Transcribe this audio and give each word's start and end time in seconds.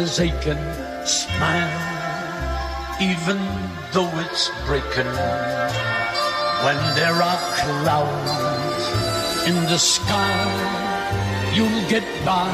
aching, 0.00 0.56
smile, 1.04 1.76
even 3.02 3.36
though 3.92 4.08
it's 4.24 4.48
breaking. 4.66 5.12
When 6.64 6.80
there 6.96 7.12
are 7.12 7.40
clouds 7.60 8.82
in 9.46 9.56
the 9.68 9.76
sky, 9.76 11.52
you'll 11.54 11.84
get 11.90 12.04
by 12.24 12.48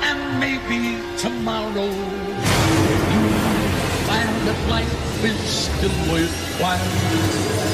and 0.10 0.40
maybe 0.40 1.04
tomorrow 1.18 1.92
you'll 3.12 3.36
find 4.08 4.48
that 4.48 4.60
life 4.70 5.24
is 5.26 5.40
still 5.66 5.98
worthwhile 6.10 7.71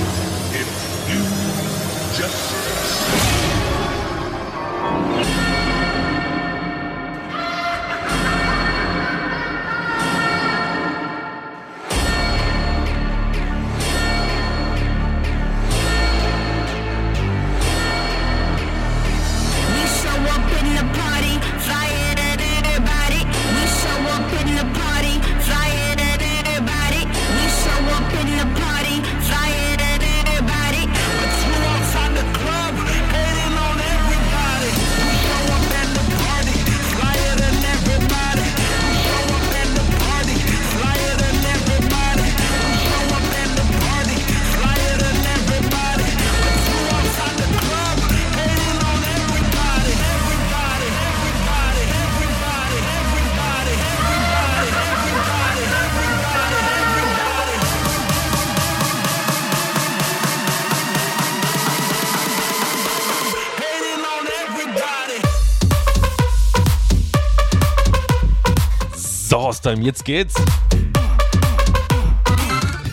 Haustime, 69.68 69.86
jetzt 69.86 70.06
geht's. 70.06 70.36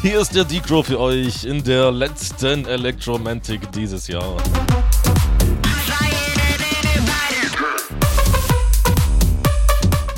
Hier 0.02 0.20
ist 0.20 0.34
der 0.34 0.42
Decro 0.44 0.82
für 0.82 0.98
euch 0.98 1.44
in 1.44 1.62
der 1.62 1.92
letzten 1.92 2.66
Electromantic 2.66 3.70
dieses 3.70 4.08
Jahr. 4.08 4.36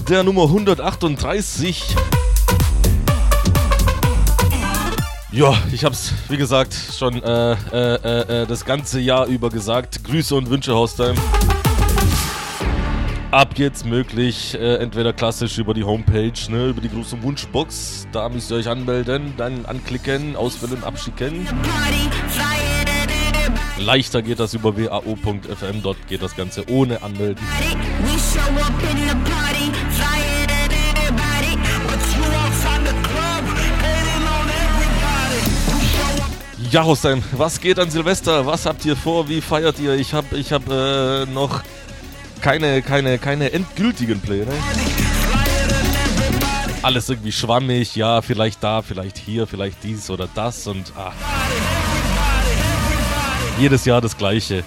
Der 0.08 0.22
Nummer 0.22 0.44
138. 0.44 1.94
Ja, 5.32 5.54
ich 5.72 5.84
hab's, 5.84 6.14
wie 6.30 6.38
gesagt, 6.38 6.74
schon 6.96 7.22
äh, 7.22 7.52
äh, 7.52 7.56
äh, 7.72 8.42
äh, 8.42 8.46
das 8.46 8.64
ganze 8.64 8.98
Jahr 8.98 9.26
über 9.26 9.50
gesagt. 9.50 10.04
Grüße 10.04 10.34
und 10.34 10.48
Wünsche, 10.48 10.74
Haustime. 10.74 11.16
Ab 13.36 13.58
jetzt 13.58 13.84
möglich, 13.84 14.54
äh, 14.54 14.76
entweder 14.76 15.12
klassisch 15.12 15.58
über 15.58 15.74
die 15.74 15.84
Homepage, 15.84 16.32
ne, 16.48 16.69
über 16.69 16.80
die 16.80 16.88
große 16.88 17.22
Wunschbox. 17.22 18.08
Da 18.10 18.30
müsst 18.30 18.50
ihr 18.50 18.56
euch 18.56 18.66
anmelden, 18.66 19.34
dann 19.36 19.66
anklicken, 19.66 20.36
auswählen, 20.36 20.82
abschicken. 20.82 21.47
Leichter 23.78 24.22
geht 24.22 24.41
das 24.41 24.54
über 24.54 24.74
wao.fm, 24.78 25.82
dort 25.82 25.98
geht 26.08 26.22
das 26.22 26.34
Ganze 26.34 26.64
ohne 26.70 27.02
Anmelden. 27.02 27.44
Ja, 36.70 36.84
Hossein, 36.84 37.22
was 37.32 37.60
geht 37.60 37.78
an 37.78 37.91
Silvester? 37.91 38.47
Was 38.47 38.64
habt 38.64 38.86
ihr 38.86 38.97
vor? 38.97 39.28
Wie 39.28 39.42
feiert 39.42 39.78
ihr? 39.78 39.92
Ich 39.92 40.14
hab, 40.14 40.32
ich 40.32 40.54
hab 40.54 40.62
äh, 40.70 41.26
noch 41.26 41.62
keine, 42.46 42.80
keine, 42.80 43.18
keine 43.18 43.52
endgültigen 43.52 44.20
Pläne. 44.20 44.52
Alles 46.80 47.08
irgendwie 47.08 47.32
schwammig, 47.32 47.96
ja, 47.96 48.22
vielleicht 48.22 48.62
da, 48.62 48.82
vielleicht 48.82 49.18
hier, 49.18 49.48
vielleicht 49.48 49.82
dies 49.82 50.08
oder 50.10 50.28
das 50.32 50.68
und 50.68 50.92
ah. 50.96 51.12
Jedes 53.58 53.84
Jahr 53.84 54.00
das 54.00 54.16
gleiche. 54.16 54.62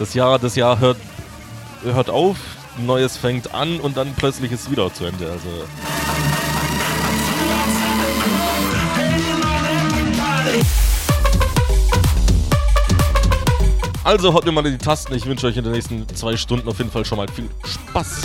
Das 0.00 0.14
Jahr, 0.14 0.40
das 0.40 0.56
Jahr 0.56 0.80
hört, 0.80 0.96
hört 1.84 2.10
auf, 2.10 2.36
Neues 2.78 3.16
fängt 3.16 3.54
an 3.54 3.78
und 3.78 3.96
dann 3.96 4.12
plötzlich 4.16 4.50
ist 4.50 4.62
es 4.62 4.70
wieder 4.72 4.92
zu 4.92 5.04
Ende. 5.04 5.30
Also. 5.30 6.43
Also 14.04 14.34
haut 14.34 14.44
mir 14.44 14.52
mal 14.52 14.64
in 14.66 14.72
die 14.72 14.78
Tasten. 14.78 15.14
Ich 15.14 15.24
wünsche 15.24 15.46
euch 15.46 15.56
in 15.56 15.64
den 15.64 15.72
nächsten 15.72 16.06
zwei 16.14 16.36
Stunden 16.36 16.68
auf 16.68 16.76
jeden 16.76 16.90
Fall 16.90 17.06
schon 17.06 17.16
mal 17.16 17.26
viel 17.28 17.48
Spaß. 17.64 18.22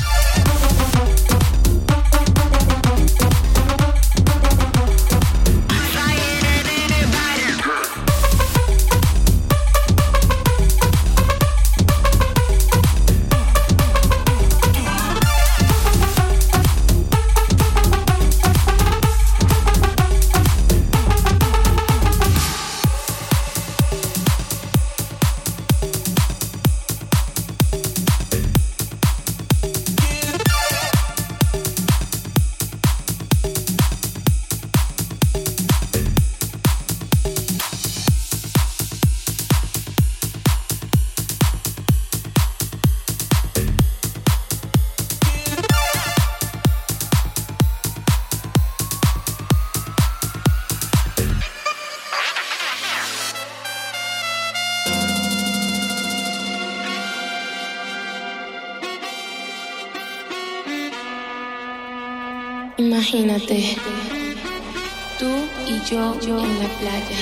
Playa. 66.80 67.19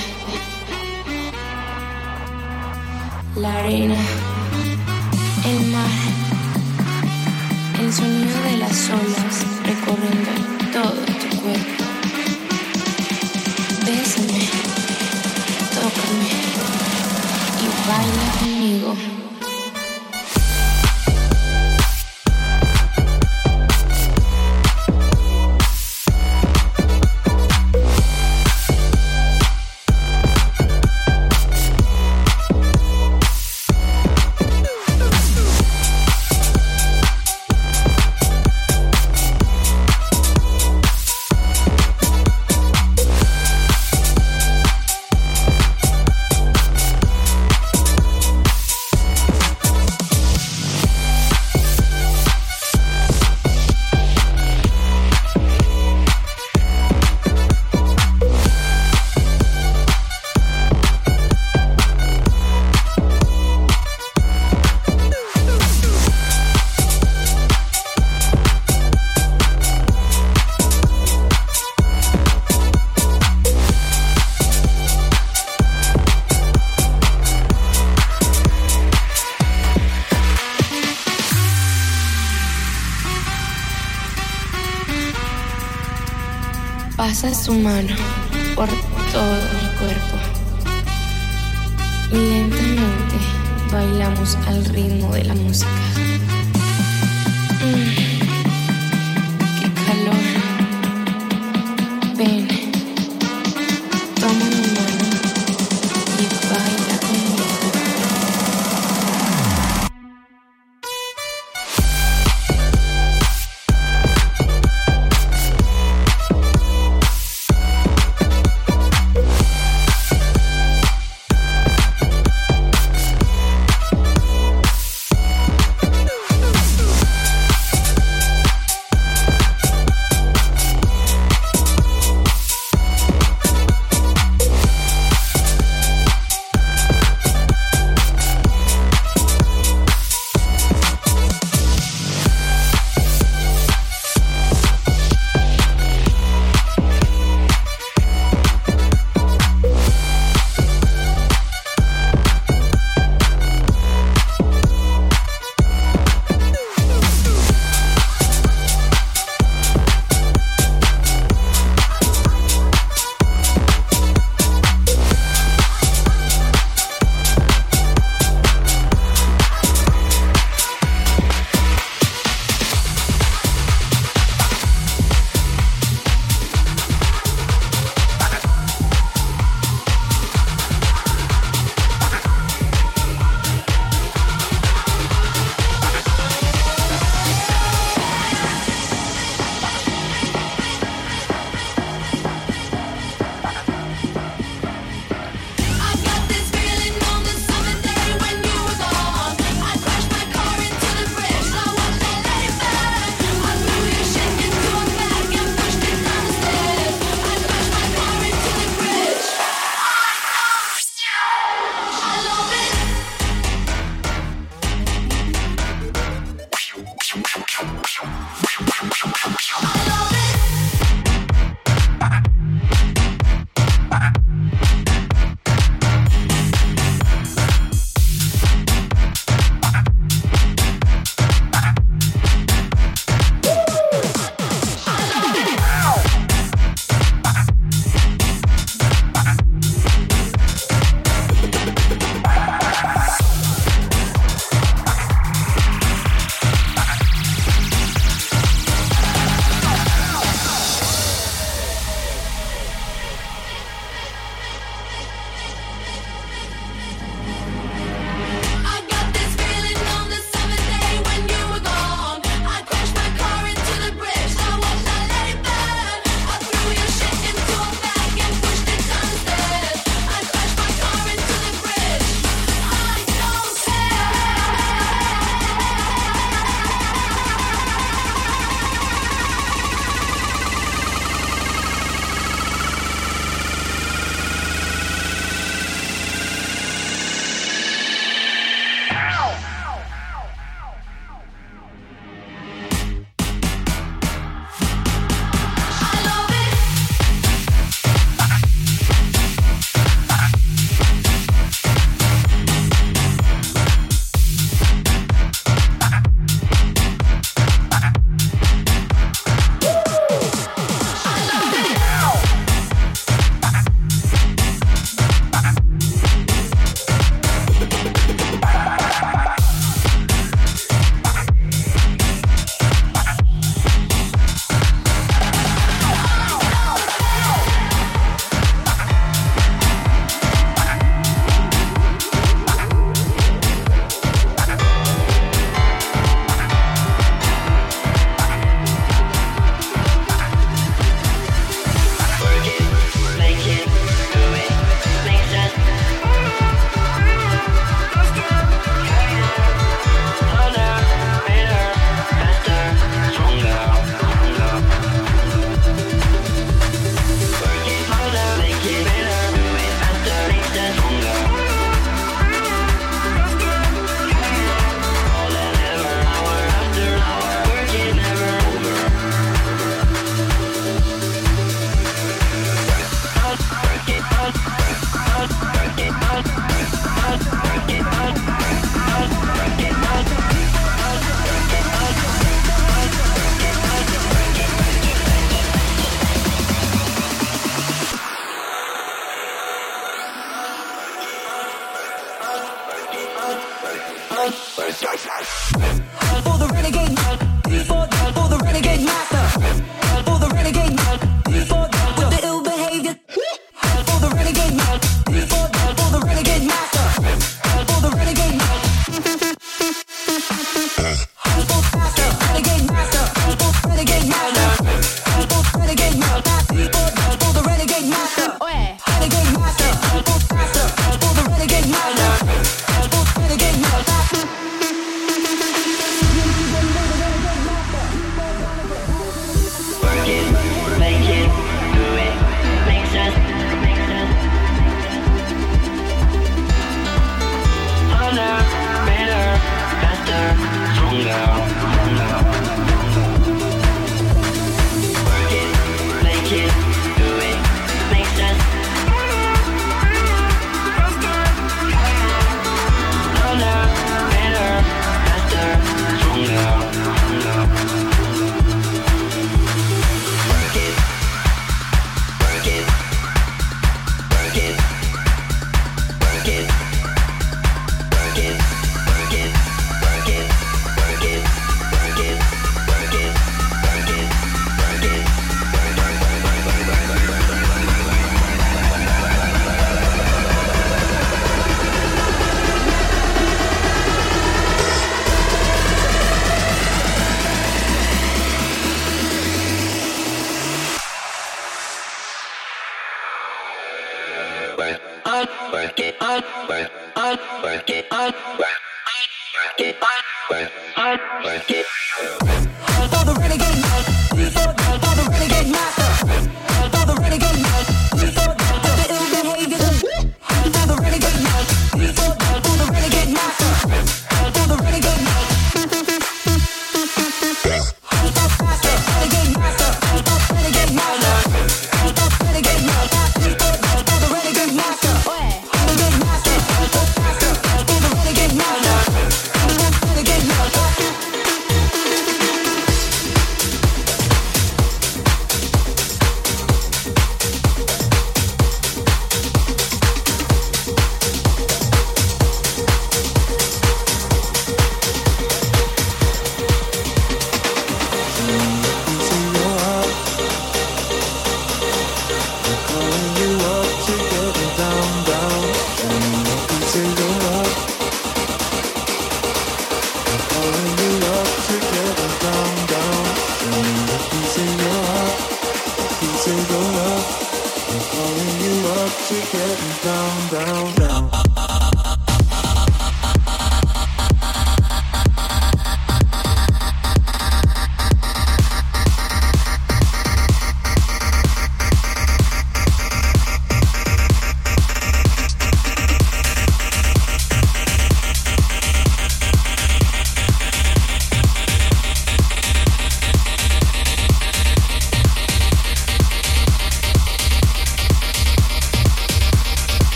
humano. 87.48 88.17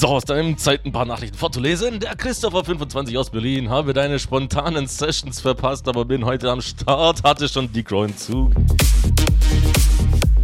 So, 0.00 0.06
aus 0.06 0.24
deinem 0.24 0.56
Zeit 0.56 0.86
ein 0.86 0.92
paar 0.92 1.04
Nachrichten 1.04 1.36
vorzulesen. 1.36 2.00
Der 2.00 2.16
Christopher25 2.16 3.18
aus 3.18 3.28
Berlin 3.28 3.68
habe 3.68 3.92
deine 3.92 4.18
spontanen 4.18 4.86
Sessions 4.86 5.42
verpasst, 5.42 5.86
aber 5.88 6.06
bin 6.06 6.24
heute 6.24 6.50
am 6.50 6.62
Start, 6.62 7.22
hatte 7.22 7.46
schon 7.50 7.70
die 7.70 7.84
Zug. 8.16 8.50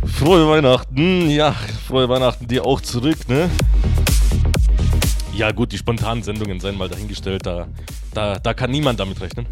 Frohe 0.04 0.46
Weihnachten, 0.46 1.30
ja, 1.30 1.52
frohe 1.88 2.06
Weihnachten 2.06 2.46
dir 2.46 2.66
auch 2.66 2.82
zurück, 2.82 3.16
ne? 3.28 3.48
Ja 5.32 5.52
gut, 5.52 5.72
die 5.72 5.78
spontanen 5.78 6.22
Sendungen 6.22 6.60
seien 6.60 6.76
mal 6.76 6.90
dahingestellt, 6.90 7.46
da, 7.46 7.66
da, 8.12 8.38
da 8.38 8.52
kann 8.52 8.70
niemand 8.70 9.00
damit 9.00 9.22
rechnen. 9.22 9.46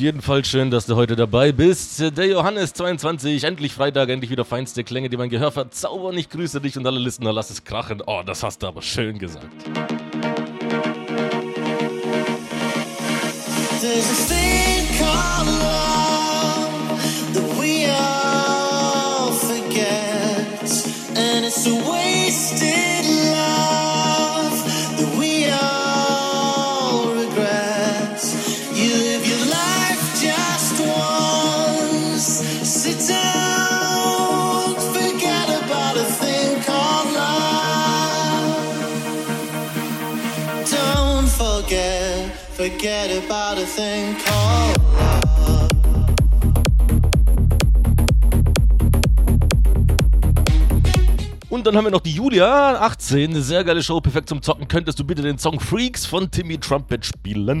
Jeden 0.00 0.22
Fall 0.22 0.44
schön, 0.44 0.70
dass 0.70 0.86
du 0.86 0.96
heute 0.96 1.14
dabei 1.14 1.52
bist. 1.52 2.00
Der 2.16 2.26
Johannes 2.26 2.72
22, 2.72 3.44
endlich 3.44 3.74
Freitag, 3.74 4.08
endlich 4.08 4.30
wieder 4.30 4.44
feinste 4.44 4.82
Klänge, 4.82 5.10
die 5.10 5.16
mein 5.16 5.28
Gehör 5.28 5.52
verzaubern. 5.52 6.16
Ich 6.16 6.30
grüße 6.30 6.60
dich 6.60 6.76
und 6.78 6.86
alle 6.86 6.98
Listener, 6.98 7.32
lass 7.32 7.50
es 7.50 7.64
krachen. 7.64 8.02
Oh, 8.06 8.22
das 8.24 8.42
hast 8.42 8.62
du 8.62 8.66
aber 8.66 8.82
schön 8.82 9.18
gesagt. 9.18 9.46
There's 13.80 14.30
a 14.30 14.39
forget, 42.80 43.10
about 43.10 43.60
a 43.60 43.66
thing 43.66 44.16
called. 44.24 44.76
Und 51.50 51.66
dann 51.66 51.76
haben 51.76 51.84
wir 51.84 51.90
noch 51.90 52.00
die 52.00 52.12
Julia, 52.12 52.80
18, 52.80 53.30
eine 53.30 53.42
sehr 53.42 53.64
geile 53.64 53.82
Show, 53.82 54.00
perfekt 54.00 54.28
zum 54.28 54.40
Zocken. 54.40 54.66
Könntest 54.66 54.98
du 54.98 55.04
bitte 55.04 55.20
den 55.20 55.36
Song 55.36 55.60
Freaks 55.60 56.06
von 56.06 56.30
Timmy 56.30 56.58
Trumpet 56.58 57.04
spielen? 57.04 57.58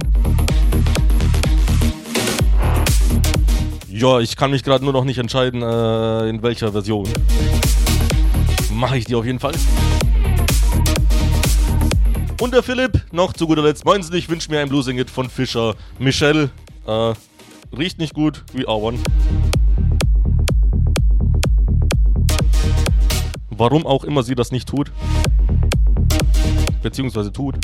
Ja, 3.90 4.20
ich 4.20 4.36
kann 4.36 4.52
mich 4.52 4.62
gerade 4.62 4.84
nur 4.84 4.94
noch 4.94 5.04
nicht 5.04 5.18
entscheiden, 5.18 5.60
äh, 5.60 6.28
in 6.28 6.42
welcher 6.42 6.72
Version. 6.72 7.06
Mache 8.72 8.96
ich 8.96 9.04
die 9.04 9.14
auf 9.14 9.26
jeden 9.26 9.40
Fall. 9.40 9.52
Und 12.40 12.54
der 12.54 12.62
Philipp, 12.62 13.04
noch 13.12 13.34
zu 13.34 13.46
guter 13.46 13.62
Letzt. 13.62 13.84
Meinen 13.84 14.02
Sie, 14.02 14.16
ich 14.16 14.30
wünsche 14.30 14.50
mir 14.50 14.60
ein 14.60 14.70
Bluesing 14.70 14.98
It 14.98 15.10
von 15.10 15.28
Fischer. 15.28 15.74
Michelle, 15.98 16.48
äh, 16.86 17.12
riecht 17.76 17.98
nicht 17.98 18.14
gut, 18.14 18.44
wie 18.54 18.66
One. 18.66 18.98
Warum 23.50 23.84
auch 23.84 24.04
immer 24.04 24.22
sie 24.22 24.34
das 24.34 24.52
nicht 24.52 24.66
tut. 24.66 24.90
Beziehungsweise 26.82 27.30
tut. 27.30 27.56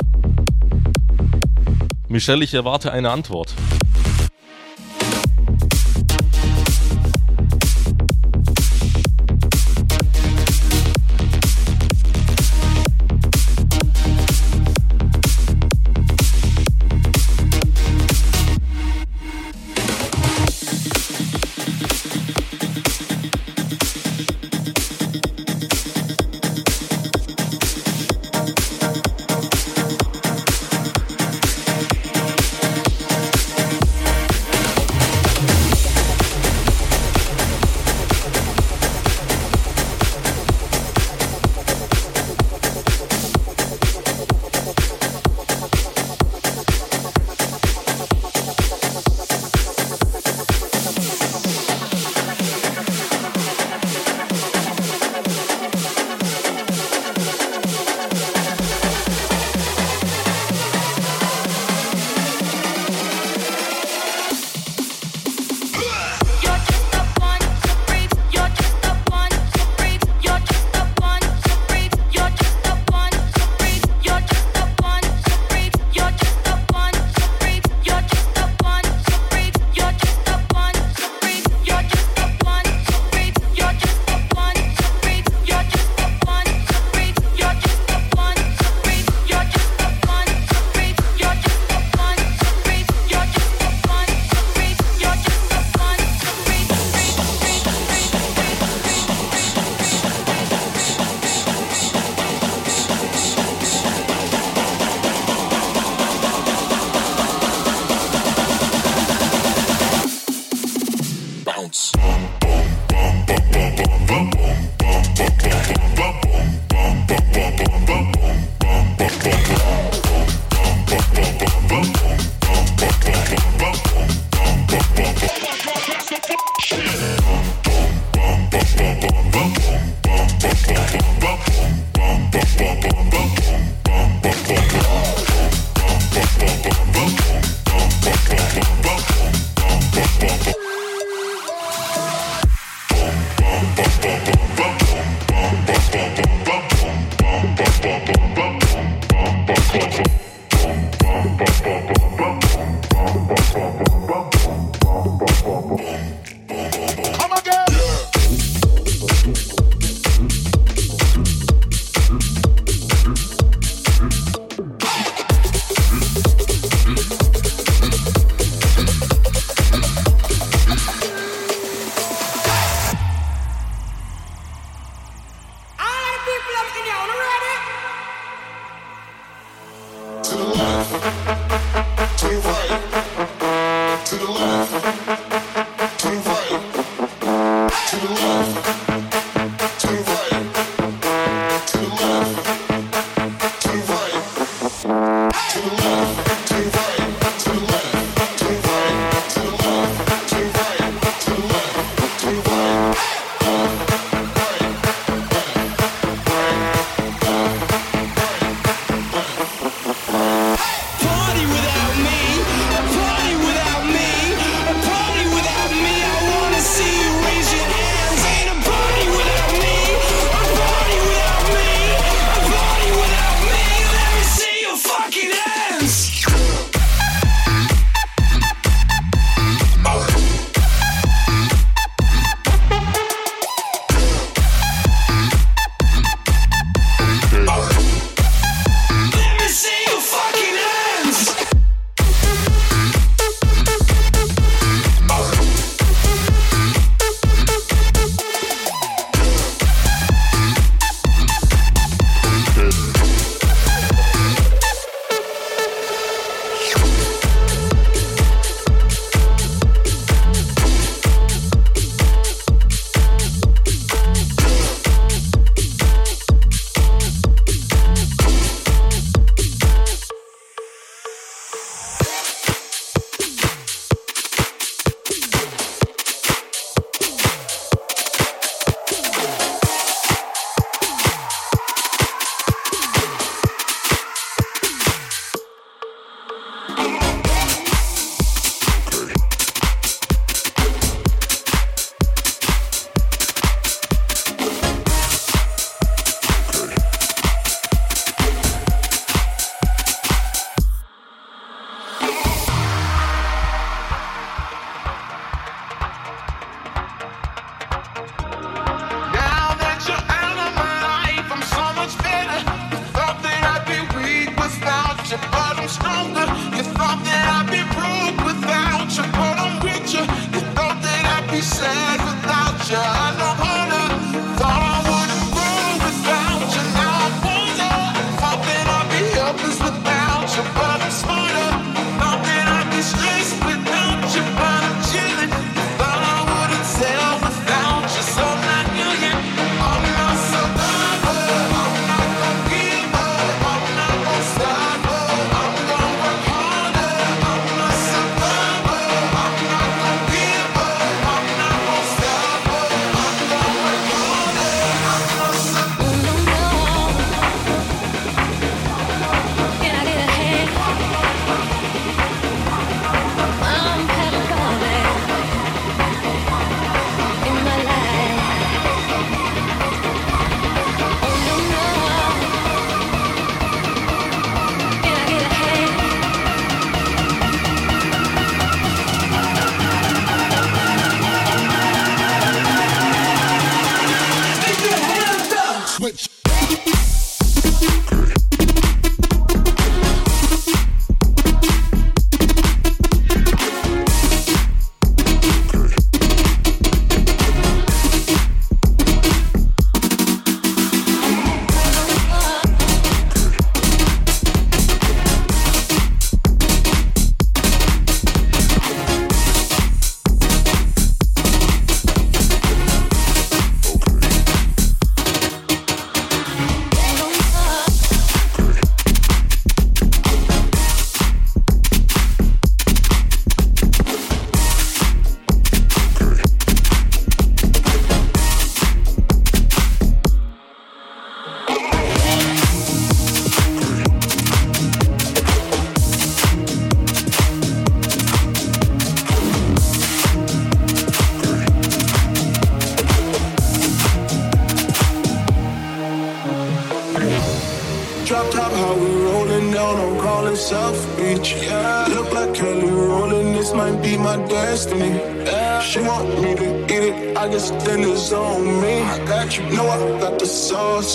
Michelle, 2.07 2.43
ich 2.43 2.53
erwarte 2.53 2.91
eine 2.91 3.09
Antwort. 3.09 3.55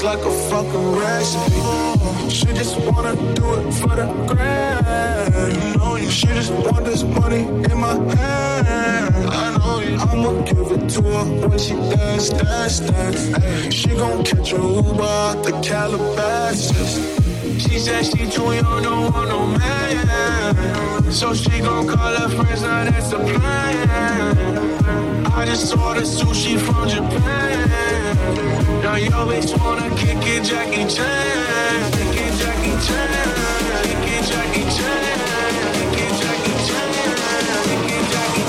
Like 0.03 0.19
a 0.19 0.31
fucking 0.51 0.93
recipe. 0.97 2.29
She 2.29 2.47
just 2.47 2.77
wanna 2.79 3.15
do 3.35 3.55
it 3.55 3.73
for 3.75 3.95
the 3.95 4.07
grand. 4.27 5.55
You 5.55 5.77
know 5.79 5.97
you, 5.97 6.11
she 6.11 6.27
just 6.27 6.53
want 6.53 6.85
this 6.85 7.05
money 7.05 7.43
in 7.71 7.79
my 7.79 7.95
hand. 8.17 9.15
I 9.31 9.57
know 9.59 9.79
you, 9.81 9.97
I'ma 9.97 10.43
give 10.43 10.59
it 10.59 10.89
to 10.95 11.03
her 11.03 11.49
when 11.49 11.59
she 11.59 11.75
dance, 11.75 12.31
dance, 12.31 12.81
dance. 12.81 13.75
She 13.75 13.91
gon' 13.91 14.25
catch 14.25 14.53
a 14.53 14.57
Uber 14.57 15.03
out 15.03 15.45
the 15.45 15.53
Calabasas. 15.63 16.22
Said 17.83 18.07
she 18.07 18.31
too 18.31 18.53
young, 18.53 18.83
don't 18.85 19.13
want 19.13 19.29
no 19.29 19.45
man. 19.45 21.11
So 21.11 21.35
she 21.35 21.59
gon' 21.59 21.89
call 21.89 22.15
her 22.15 22.29
friends, 22.29 22.63
now 22.63 22.85
that's 22.85 23.11
the 23.11 23.19
plan. 23.19 23.89
I 25.27 25.45
just 25.47 25.77
ordered 25.77 26.05
sushi 26.05 26.57
from 26.61 26.89
Japan. 26.89 27.69
Now 28.85 28.95
yo 28.95 29.27
bitch 29.27 29.59
wanna 29.59 29.91
kick 29.97 30.25
it, 30.25 30.45
Jackie 30.45 30.87
Chan. 30.95 31.91
Kick 31.91 32.21
it, 32.23 32.35
Jackie 32.39 32.77
Chan. 32.87 33.09
Kick 33.83 34.07
it, 34.15 34.25
Jackie 34.31 34.65
Chan. 34.77 35.19
Kick 35.83 35.99
it, 35.99 36.15
Jackie 36.23 36.57
Chan. 36.63 36.87
Kick 37.67 37.91
it, 37.91 38.07
Jackie 38.07 38.47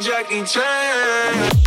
Chan. 0.00 0.26
Jackie, 0.26 0.44
Chan. 0.44 1.65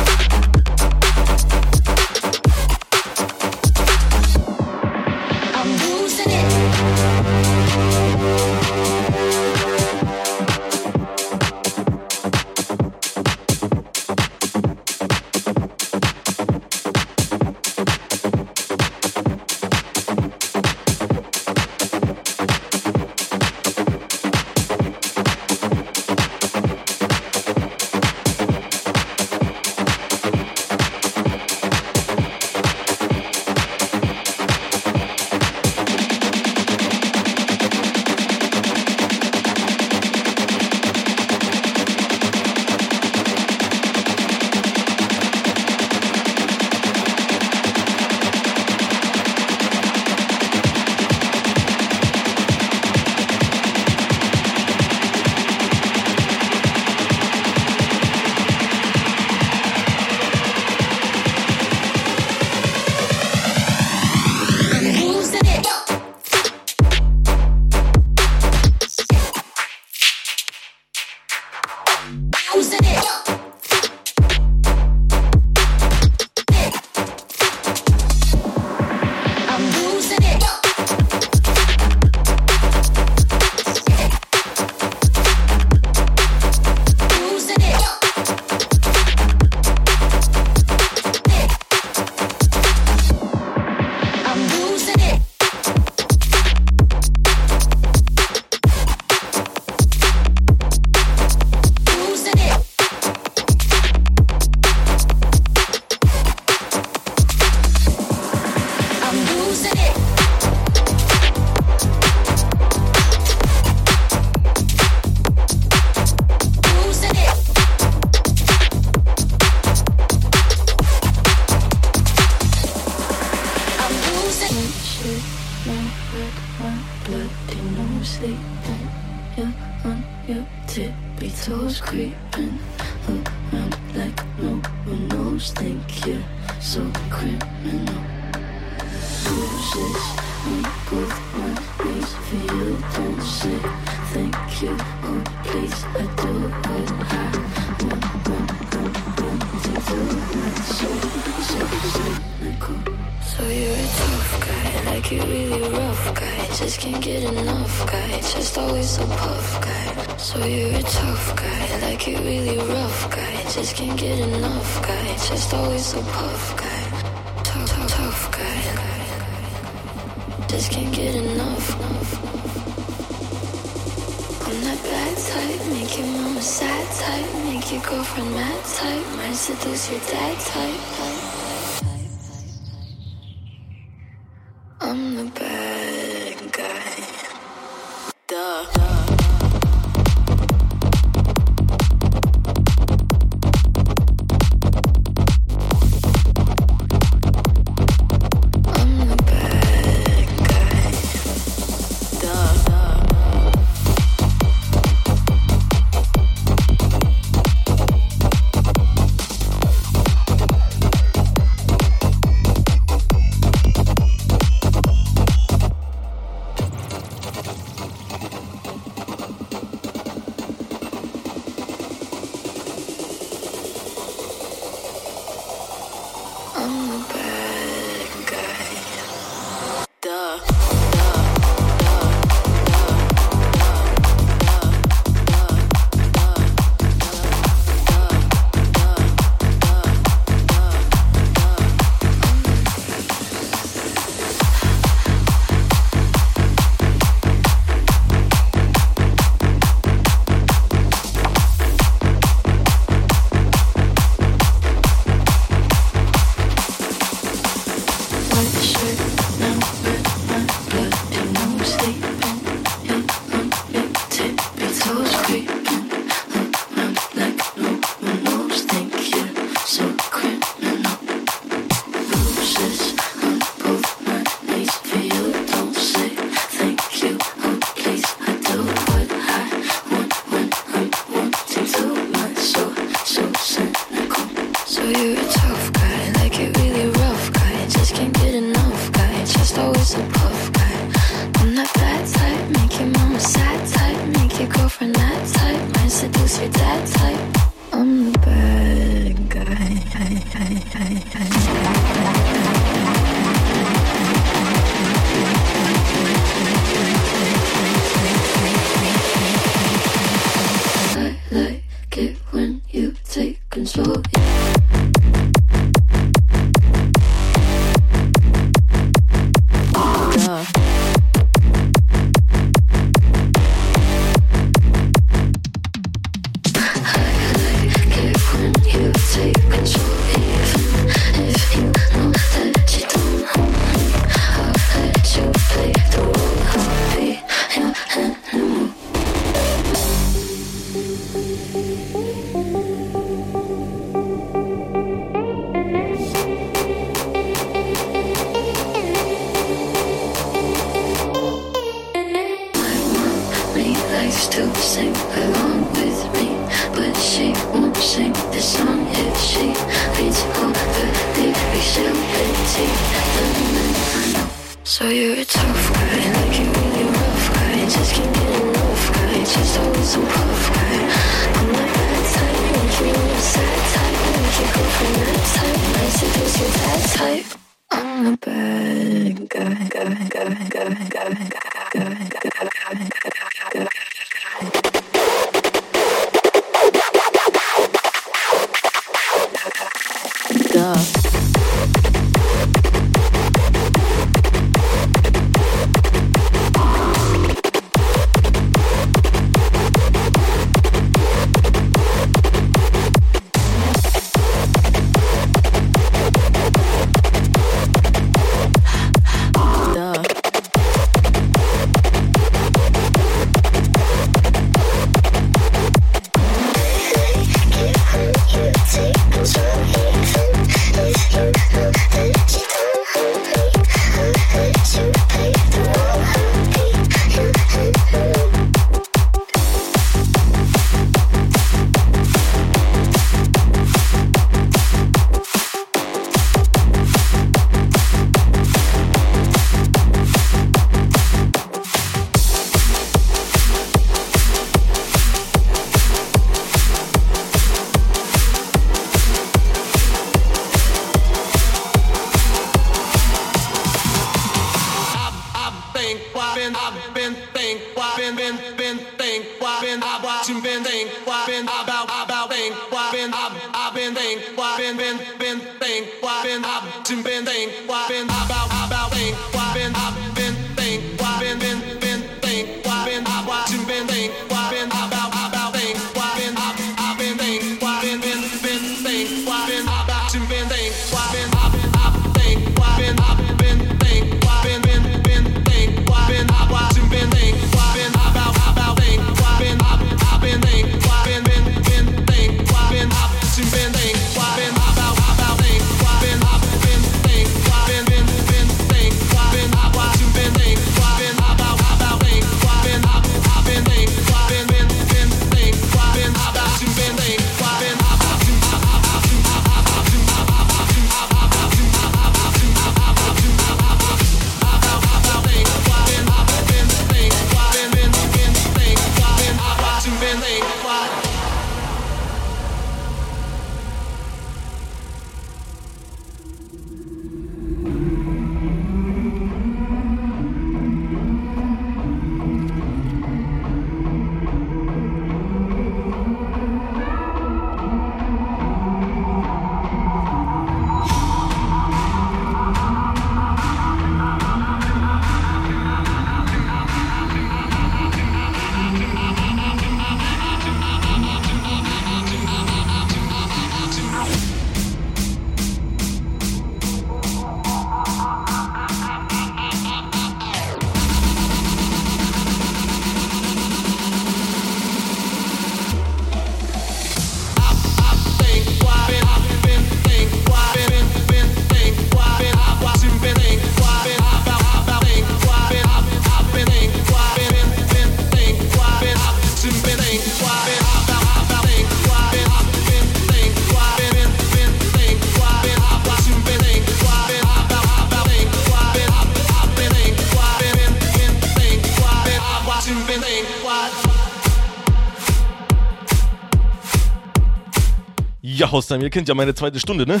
House-Time. 598.52 598.84
Ihr 598.84 598.90
kennt 598.90 599.08
ja 599.08 599.14
meine 599.14 599.34
zweite 599.34 599.58
Stunde, 599.58 599.86
ne? 599.86 600.00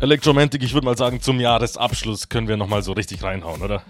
Elektromantik, 0.00 0.62
ich 0.62 0.74
würde 0.74 0.84
mal 0.84 0.96
sagen, 0.96 1.20
zum 1.20 1.40
Jahresabschluss 1.40 2.28
können 2.28 2.48
wir 2.48 2.56
nochmal 2.56 2.82
so 2.82 2.92
richtig 2.92 3.22
reinhauen, 3.22 3.62
oder? 3.62 3.82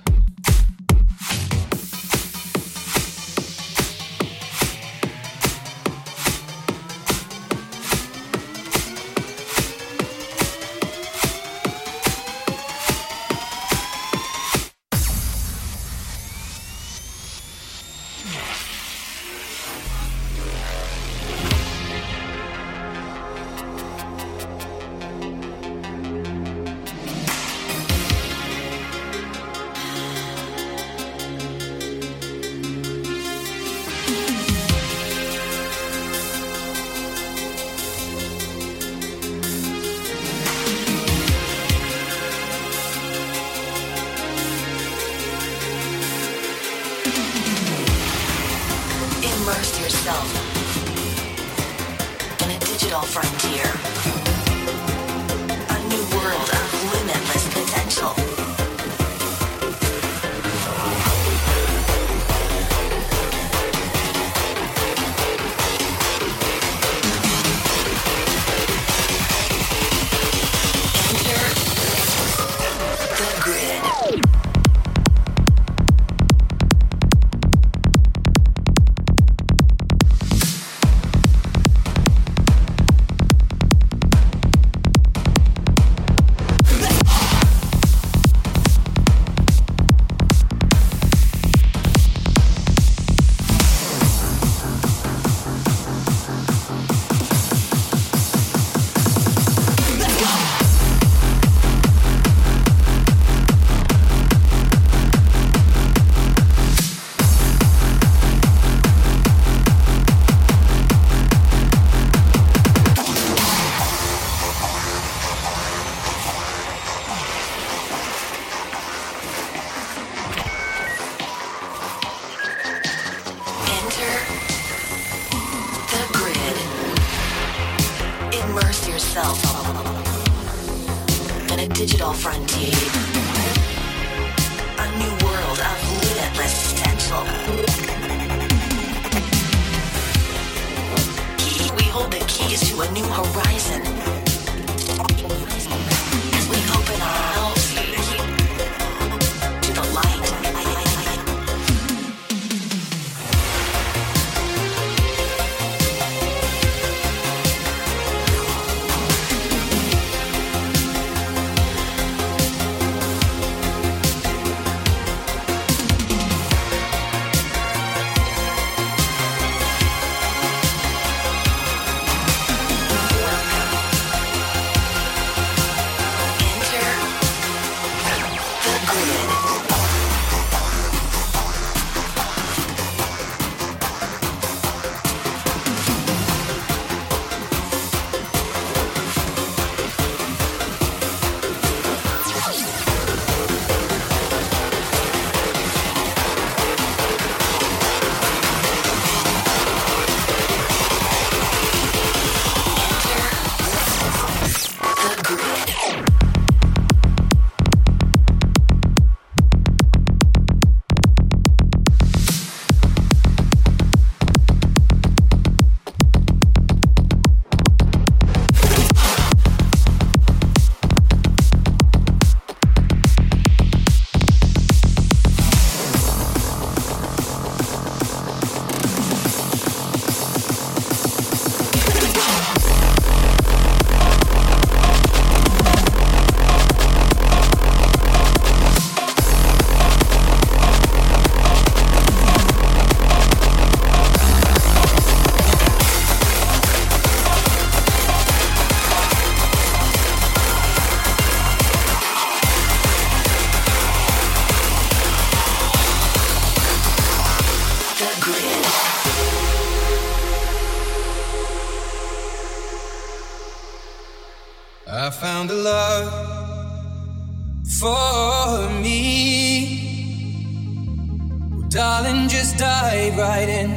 right 273.14 273.48
in. 273.48 273.75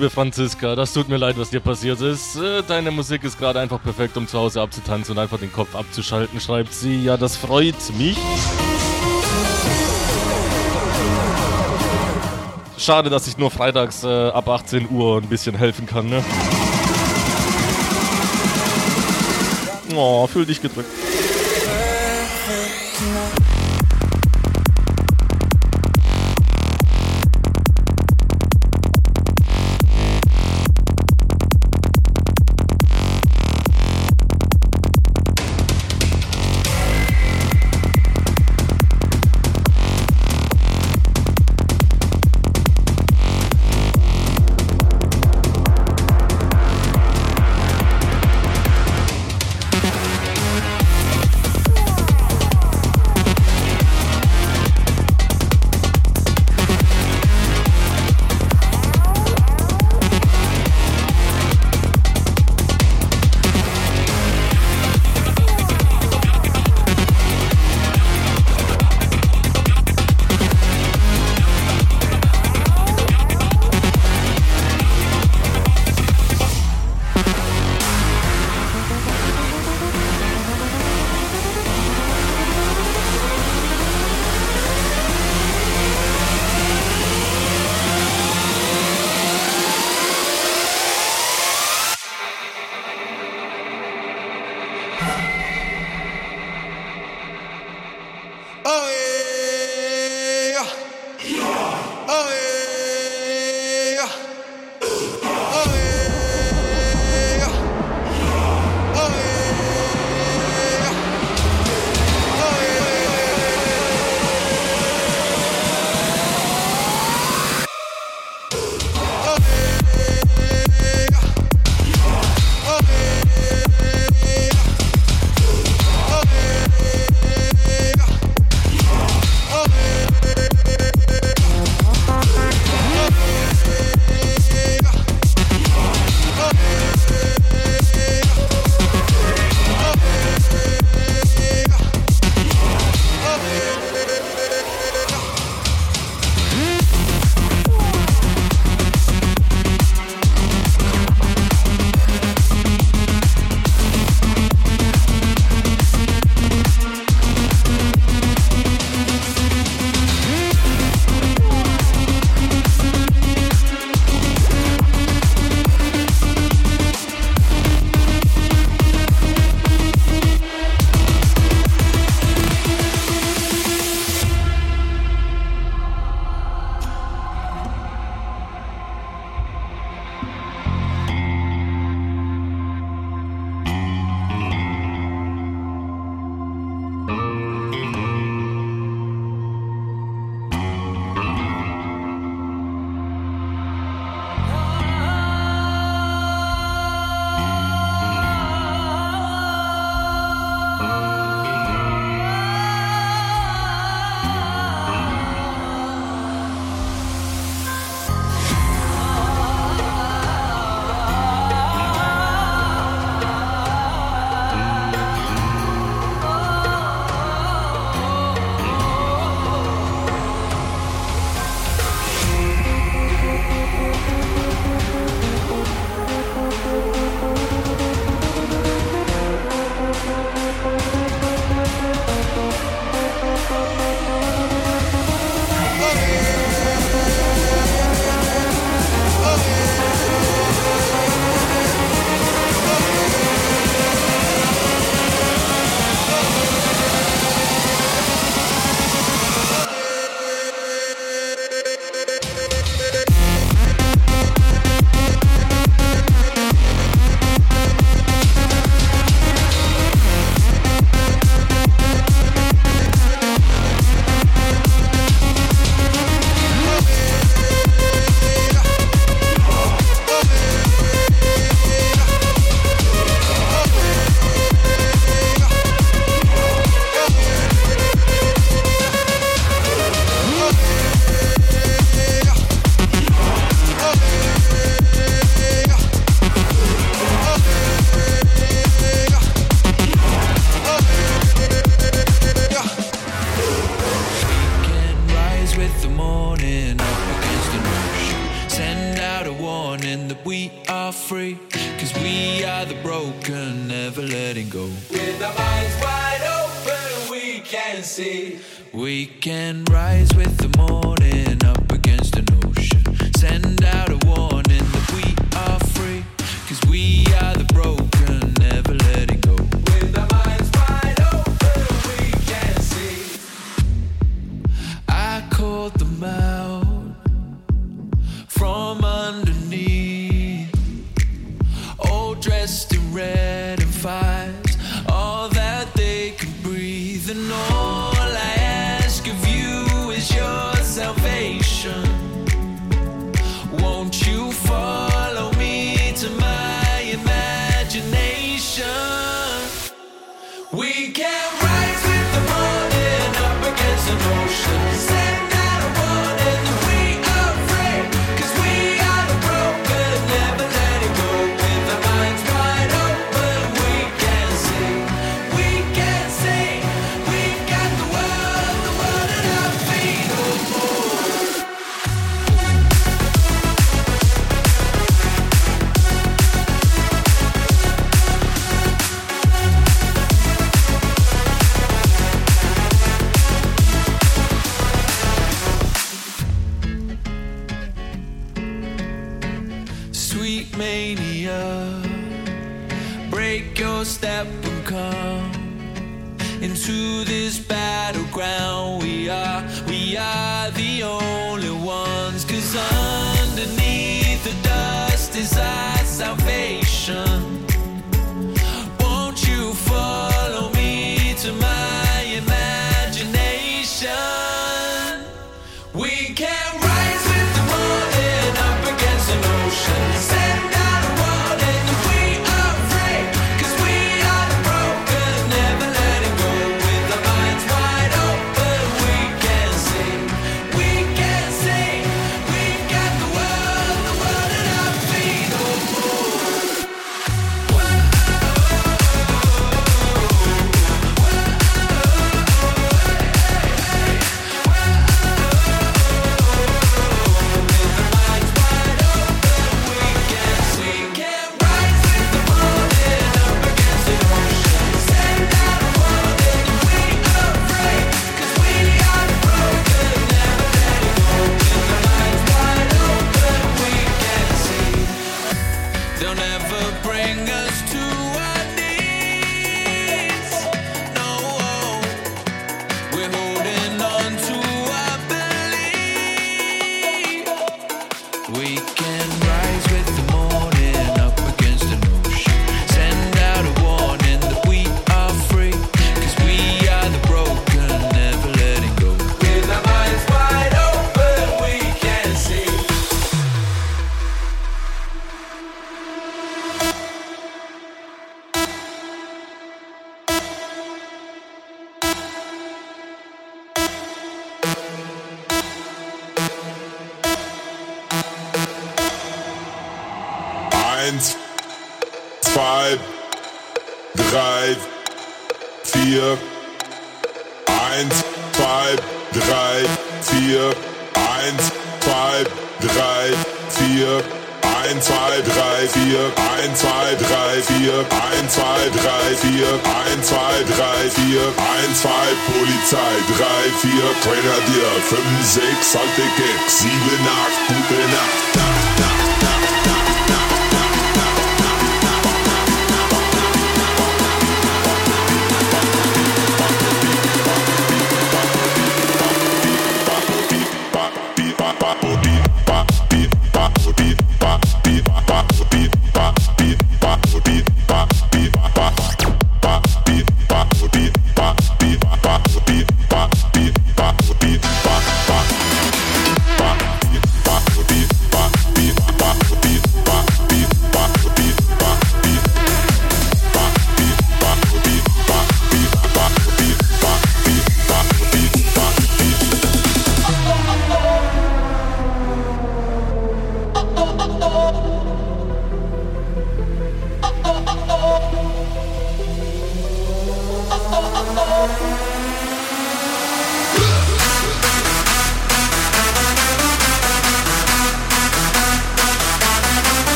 liebe 0.00 0.08
Franziska, 0.08 0.76
das 0.76 0.94
tut 0.94 1.10
mir 1.10 1.18
leid, 1.18 1.36
was 1.36 1.50
dir 1.50 1.60
passiert 1.60 2.00
ist. 2.00 2.34
Äh, 2.36 2.62
deine 2.62 2.90
Musik 2.90 3.22
ist 3.22 3.38
gerade 3.38 3.60
einfach 3.60 3.82
perfekt, 3.82 4.16
um 4.16 4.26
zu 4.26 4.38
Hause 4.38 4.62
abzutanzen 4.62 5.14
und 5.14 5.18
einfach 5.18 5.38
den 5.38 5.52
Kopf 5.52 5.74
abzuschalten, 5.74 6.40
schreibt 6.40 6.72
sie. 6.72 7.04
Ja, 7.04 7.18
das 7.18 7.36
freut 7.36 7.74
mich. 7.98 8.16
Schade, 12.78 13.10
dass 13.10 13.26
ich 13.26 13.36
nur 13.36 13.50
freitags 13.50 14.02
äh, 14.02 14.28
ab 14.30 14.48
18 14.48 14.88
Uhr 14.90 15.18
ein 15.18 15.28
bisschen 15.28 15.54
helfen 15.54 15.84
kann, 15.84 16.06
ne? 16.06 16.24
Oh, 19.94 20.26
fühl 20.28 20.46
dich 20.46 20.62
gedrückt. 20.62 20.88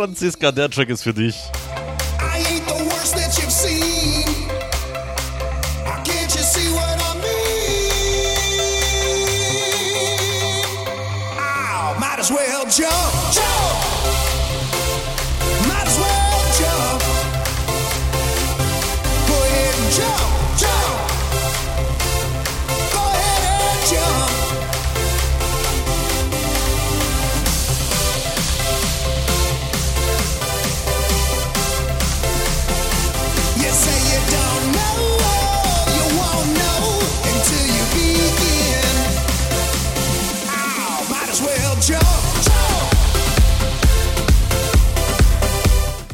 Franziska, 0.00 0.50
der 0.50 0.70
Track 0.70 0.88
ist 0.88 1.02
für 1.02 1.12
dich. 1.12 1.36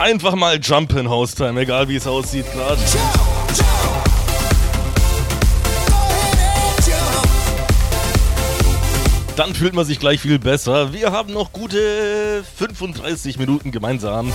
Einfach 0.06 0.36
mal 0.36 0.60
jumpen 0.60 1.10
House 1.10 1.34
Time, 1.34 1.60
egal 1.60 1.88
wie 1.88 1.96
es 1.96 2.06
aussieht 2.06 2.46
gerade. 2.52 2.80
Dann 9.34 9.52
fühlt 9.52 9.74
man 9.74 9.84
sich 9.84 9.98
gleich 9.98 10.20
viel 10.20 10.38
besser. 10.38 10.92
Wir 10.92 11.10
haben 11.10 11.32
noch 11.32 11.50
gute 11.50 12.44
35 12.56 13.36
Minuten 13.40 13.72
gemeinsam. 13.72 14.32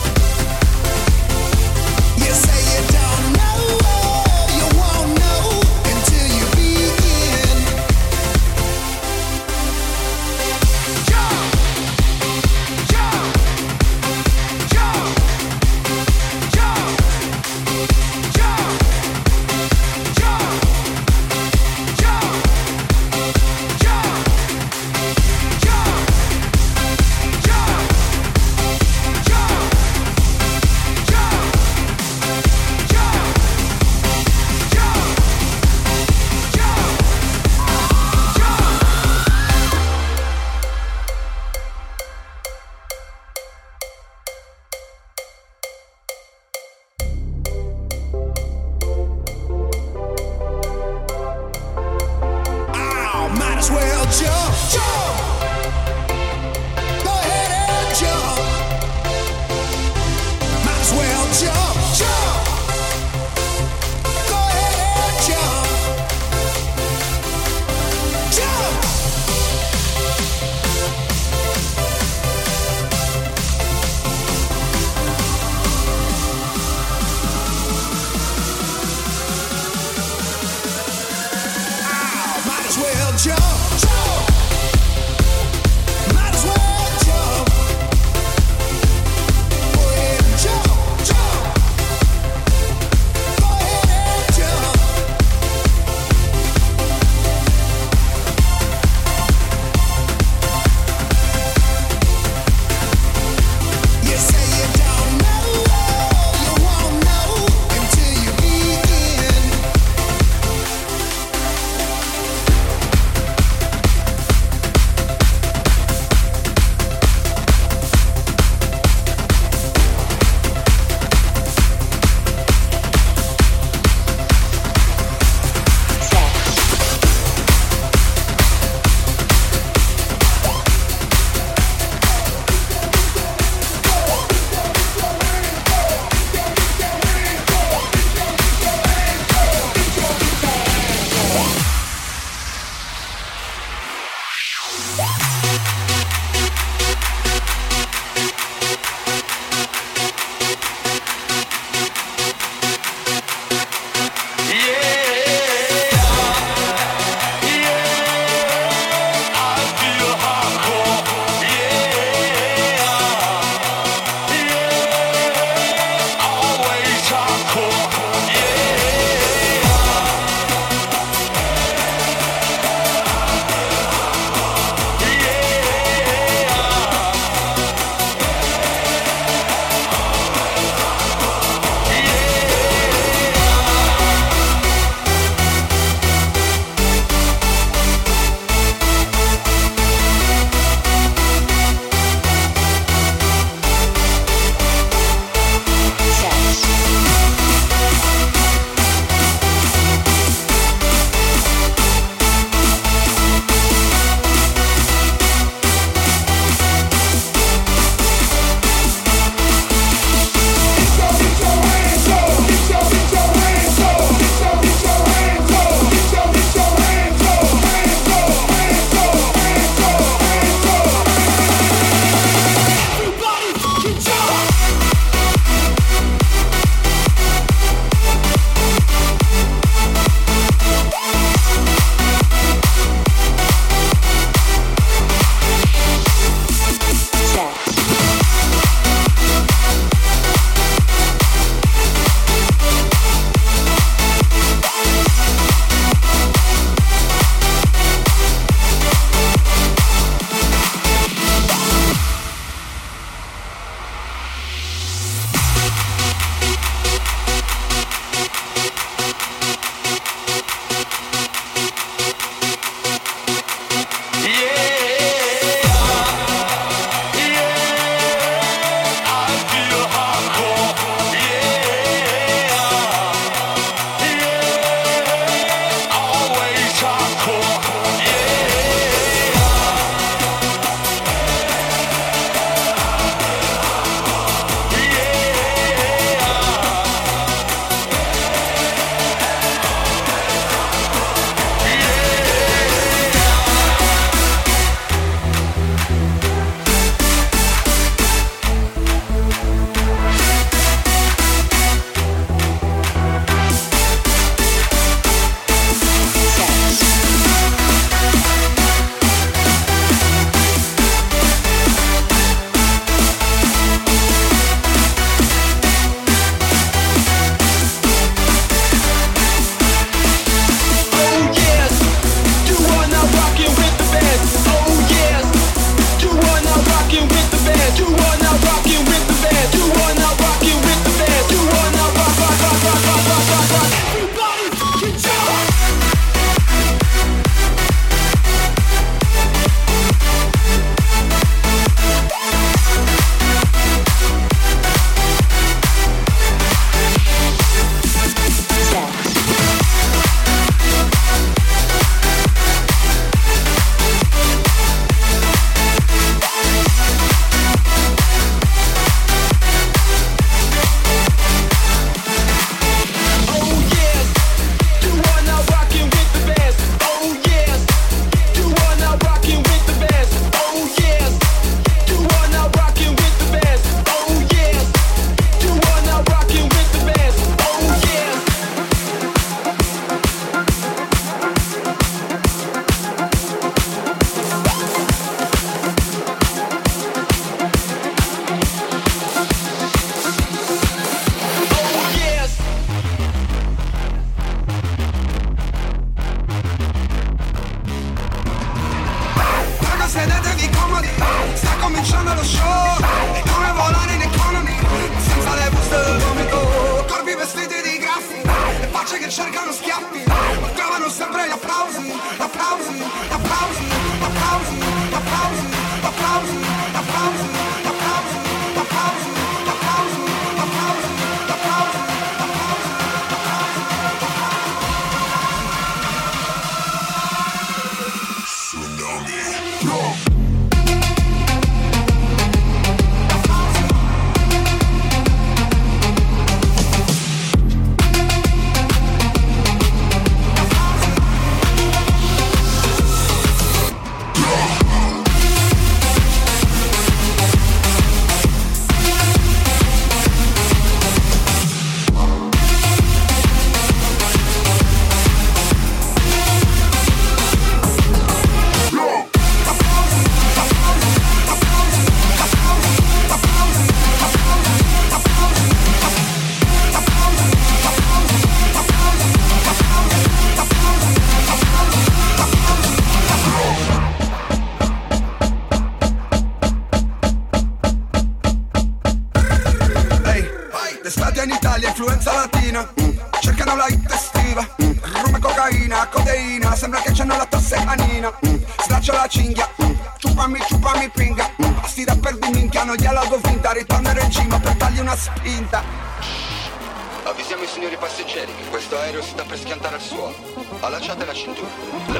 Có 501.71 501.90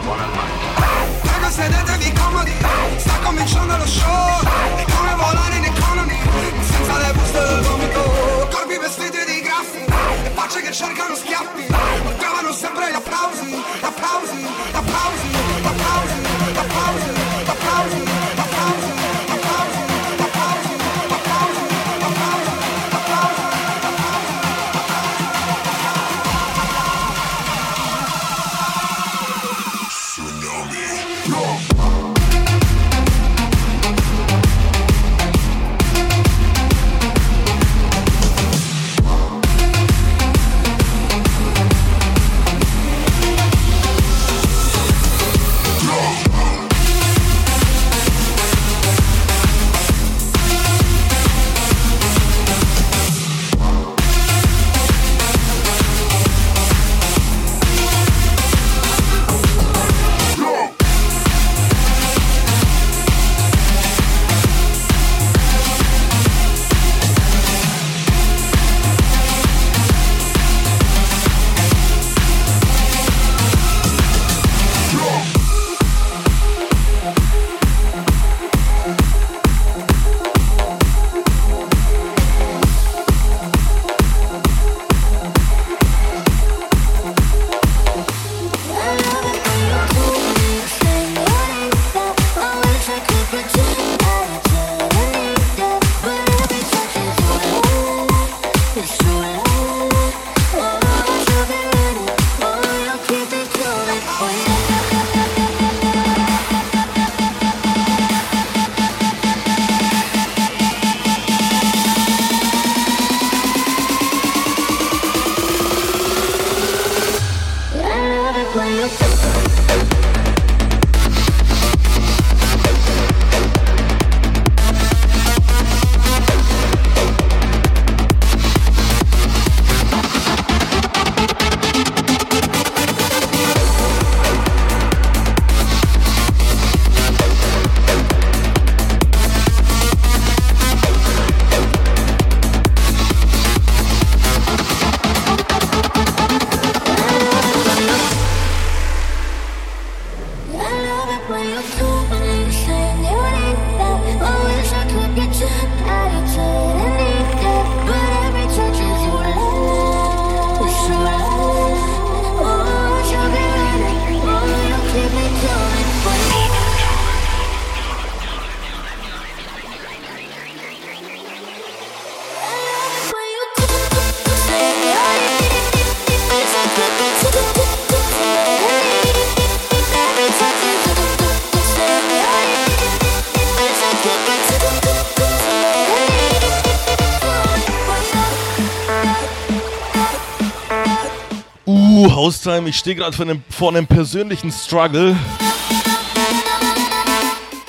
Haustime. 192.32 192.70
Ich 192.70 192.78
stehe 192.78 192.96
gerade 192.96 193.12
vor 193.12 193.26
einem, 193.26 193.44
vor 193.50 193.72
einem 193.72 193.86
persönlichen 193.88 194.54
Struggle. 194.54 195.18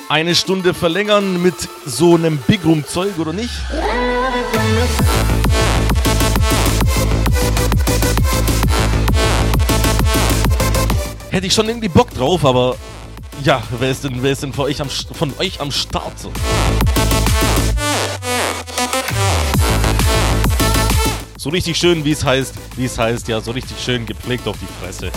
Eine 0.07 0.35
Stunde 0.35 0.73
verlängern 0.73 1.41
mit 1.41 1.53
so 1.85 2.15
einem 2.15 2.37
Big 2.37 2.63
Room 2.63 2.87
Zeug 2.87 3.19
oder 3.19 3.33
nicht? 3.33 3.51
Hätte 11.29 11.45
ich 11.45 11.53
schon 11.53 11.67
irgendwie 11.67 11.89
Bock 11.89 12.11
drauf, 12.11 12.45
aber 12.45 12.77
ja, 13.43 13.61
wer 13.79 13.91
ist 13.91 14.05
denn, 14.05 14.23
wer 14.23 14.31
ist 14.31 14.43
denn 14.43 14.53
von 14.53 14.63
euch 14.63 14.79
am, 14.79 14.89
von 14.89 15.33
euch 15.39 15.59
am 15.59 15.71
Start? 15.71 16.17
So? 16.17 16.31
So 21.43 21.49
richtig 21.49 21.75
schön, 21.75 22.05
wie 22.05 22.13
es 22.13 22.23
heißt, 22.23 22.55
wie 22.77 22.85
es 22.85 22.97
heißt, 22.97 23.27
ja, 23.27 23.41
so 23.41 23.51
richtig 23.51 23.77
schön 23.77 24.05
gepflegt 24.05 24.47
auf 24.47 24.55
die 24.61 24.81
Fresse. 24.81 25.11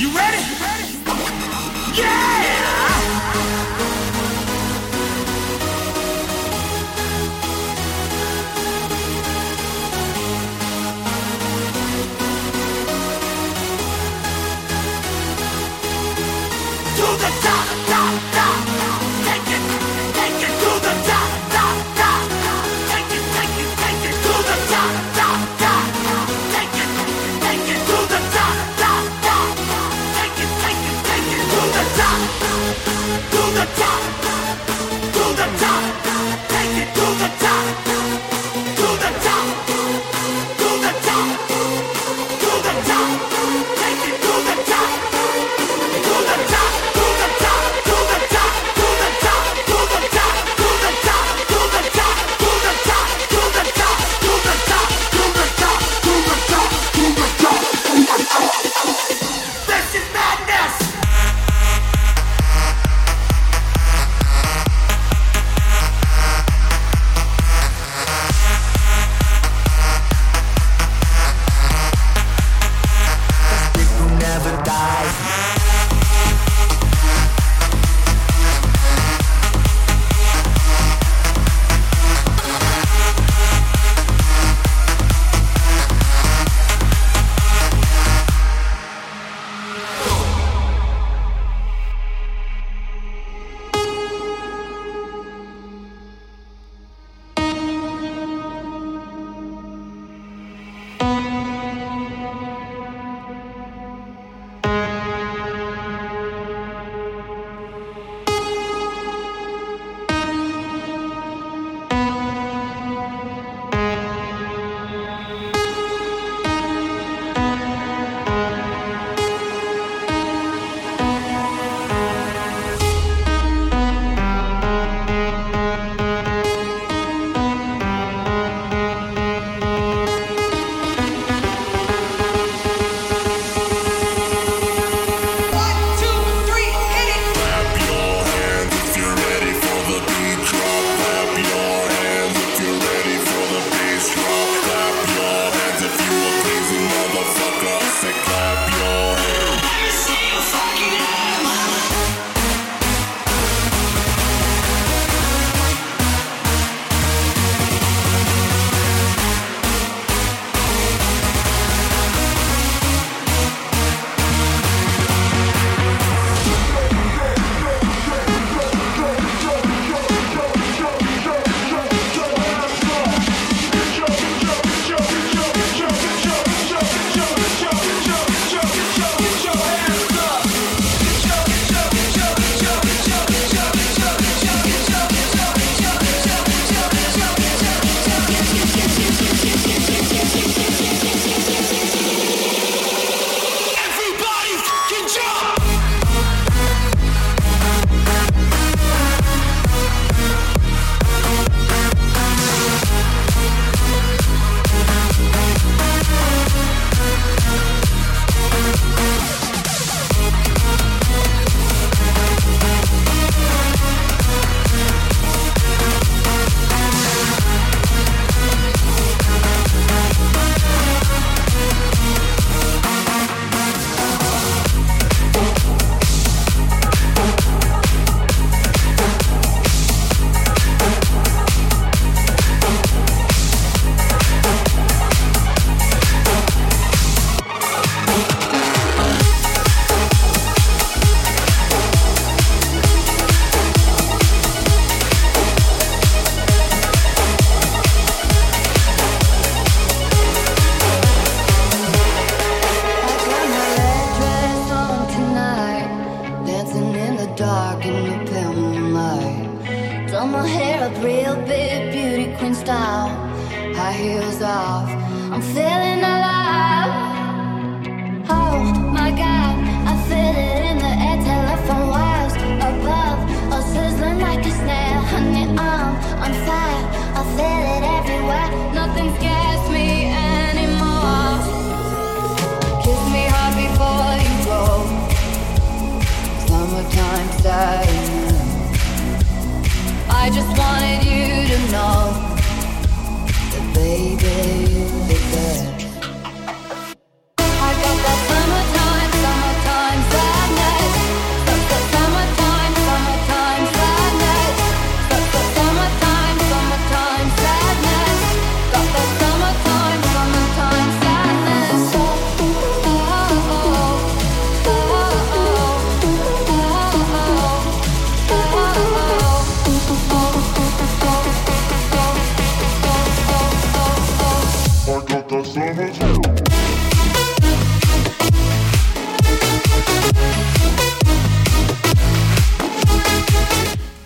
You 0.00 0.08
ready? 0.16 0.38
Yeah! 1.94 2.19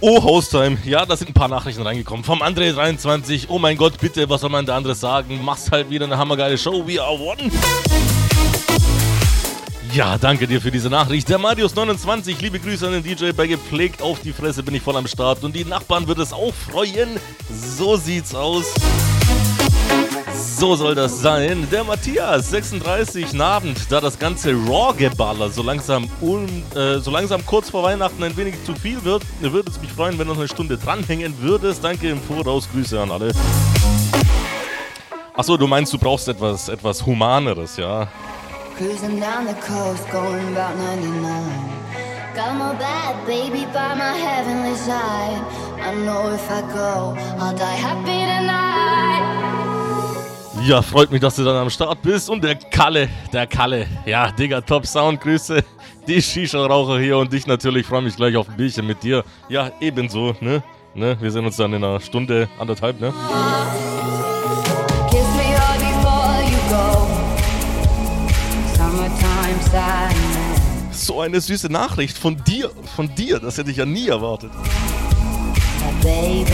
Oh, 0.07 0.23
Haustime. 0.23 0.77
Ja, 0.85 1.07
da 1.07 1.17
sind 1.17 1.31
ein 1.31 1.33
paar 1.33 1.49
Nachrichten 1.49 1.81
reingekommen. 1.81 2.25
Vom 2.25 2.43
André23. 2.43 3.47
Oh 3.49 3.59
mein 3.59 3.75
Gott, 3.75 3.99
bitte, 3.99 4.29
was 4.29 4.43
soll 4.43 4.51
man 4.51 4.67
da 4.67 4.77
anderes 4.77 5.01
sagen? 5.01 5.43
Machst 5.43 5.73
halt 5.73 5.89
wieder 5.89 6.05
eine 6.05 6.19
hammergeile 6.19 6.59
Show. 6.59 6.87
We 6.87 7.03
are 7.03 7.19
one. 7.19 7.51
Ja, 9.95 10.19
danke 10.19 10.47
dir 10.47 10.61
für 10.61 10.71
diese 10.71 10.91
Nachricht. 10.91 11.31
Der 11.31 11.39
Marius29, 11.41 12.35
liebe 12.43 12.61
Grüße 12.61 12.87
an 12.87 12.93
den 12.93 13.03
DJ. 13.03 13.33
Bei 13.33 13.47
gepflegt 13.47 14.03
auf 14.03 14.21
die 14.21 14.35
Fresse 14.35 14.63
bin 14.63 14.75
ich 14.75 14.83
voll 14.83 14.97
am 14.99 15.07
Start. 15.07 15.43
Und 15.43 15.57
die 15.57 15.65
Nachbarn 15.65 16.07
wird 16.07 16.19
es 16.19 16.35
auch 16.35 16.53
freuen. 16.53 17.19
So 17.49 17.97
sieht's 17.97 18.35
aus. 18.35 18.75
So 20.35 20.75
soll 20.75 20.95
das 20.95 21.21
sein. 21.21 21.69
Der 21.71 21.85
Matthias, 21.85 22.51
36, 22.51 23.41
Abend, 23.41 23.91
da 23.91 24.01
das 24.01 24.19
ganze 24.19 24.53
Raw-Geballer 24.53 25.49
so 25.51 25.63
langsam, 25.63 26.05
äh, 26.75 26.99
so 26.99 27.11
langsam 27.11 27.45
kurz 27.47 27.71
vor 27.71 27.83
Weihnachten 27.83 28.23
ein 28.23 28.37
wenig 28.37 28.55
zu 28.65 28.75
viel 28.75 29.03
wird, 29.05 29.23
würde 29.41 29.71
es 29.71 29.81
mich 29.81 29.93
freuen, 29.93 30.19
wenn 30.19 30.27
du 30.27 30.33
noch 30.33 30.41
eine 30.41 30.49
Stunde 30.49 30.77
dranhängen 30.77 31.35
würdest. 31.41 31.85
Danke 31.85 32.11
im 32.11 32.21
Voraus, 32.21 32.69
Grüße 32.73 33.01
an 33.01 33.11
alle. 33.11 33.33
Achso, 35.35 35.57
du 35.57 35.67
meinst, 35.67 35.93
du 35.93 35.99
brauchst 35.99 36.27
etwas, 36.29 36.69
etwas 36.69 37.05
Humaneres, 37.05 37.77
ja? 37.77 38.09
Cruising 38.77 39.21
down 39.21 39.47
the 39.47 39.55
coast, 39.55 40.09
going 40.11 40.57
about 40.57 40.77
99. 40.77 41.31
Got 42.35 42.57
my 42.57 42.75
bad 42.77 43.25
baby 43.25 43.67
by 43.67 43.95
my 43.95 44.13
heavenly 44.19 44.75
side. 44.75 45.45
I 45.81 45.95
know 45.95 46.33
if 46.35 46.51
I 46.51 46.63
go, 46.73 47.15
I'll 47.39 47.57
die 47.57 47.77
happy 47.77 48.25
tonight. 48.27 49.64
Ja, 50.67 50.81
freut 50.81 51.11
mich, 51.11 51.21
dass 51.21 51.37
du 51.37 51.45
dann 51.45 51.57
am 51.57 51.69
Start 51.69 52.01
bist. 52.01 52.31
Und 52.31 52.43
der 52.43 52.55
Kalle, 52.55 53.11
der 53.35 53.47
Kalle. 53.47 53.87
Ja, 54.07 54.33
Digga, 54.33 54.63
Top 54.63 54.87
Sound, 54.87 55.21
Grüße. 55.21 55.63
Die 56.09 56.23
Shisha-Raucher 56.23 56.99
hier 56.99 57.19
und 57.19 57.31
dich 57.31 57.47
natürlich. 57.47 57.87
Freue 57.87 58.01
mich 58.01 58.17
gleich 58.17 58.35
auf 58.35 58.49
ein 58.49 58.57
Bierchen 58.57 58.87
mit 58.87 59.03
dir. 59.03 59.25
Ja, 59.51 59.71
ebenso, 59.81 60.35
ne? 60.41 60.63
ne? 60.95 61.19
Wir 61.21 61.31
sehen 61.31 61.45
uns 61.45 61.59
dann 61.59 61.75
in 61.75 61.85
einer 61.85 62.01
Stunde, 62.01 62.49
anderthalb, 62.59 62.99
ne? 62.99 63.13
Kiss 65.11 65.27
me 65.37 65.55
hard 65.55 65.81
before 65.81 66.41
you 66.51 66.57
go. 66.71 67.09
Summertime 68.75 69.63
sadness. 69.71 71.07
So 71.07 71.21
eine 71.21 71.43
süße 71.43 71.71
Nachricht 71.71 72.17
von 72.17 72.43
dir, 72.43 72.71
von 72.97 73.15
dir. 73.15 73.39
Das 73.39 73.59
hätte 73.59 73.71
ich 73.71 73.77
ja 73.77 73.85
nie 73.85 74.09
erwartet. 74.09 74.51
Baby, 76.03 76.45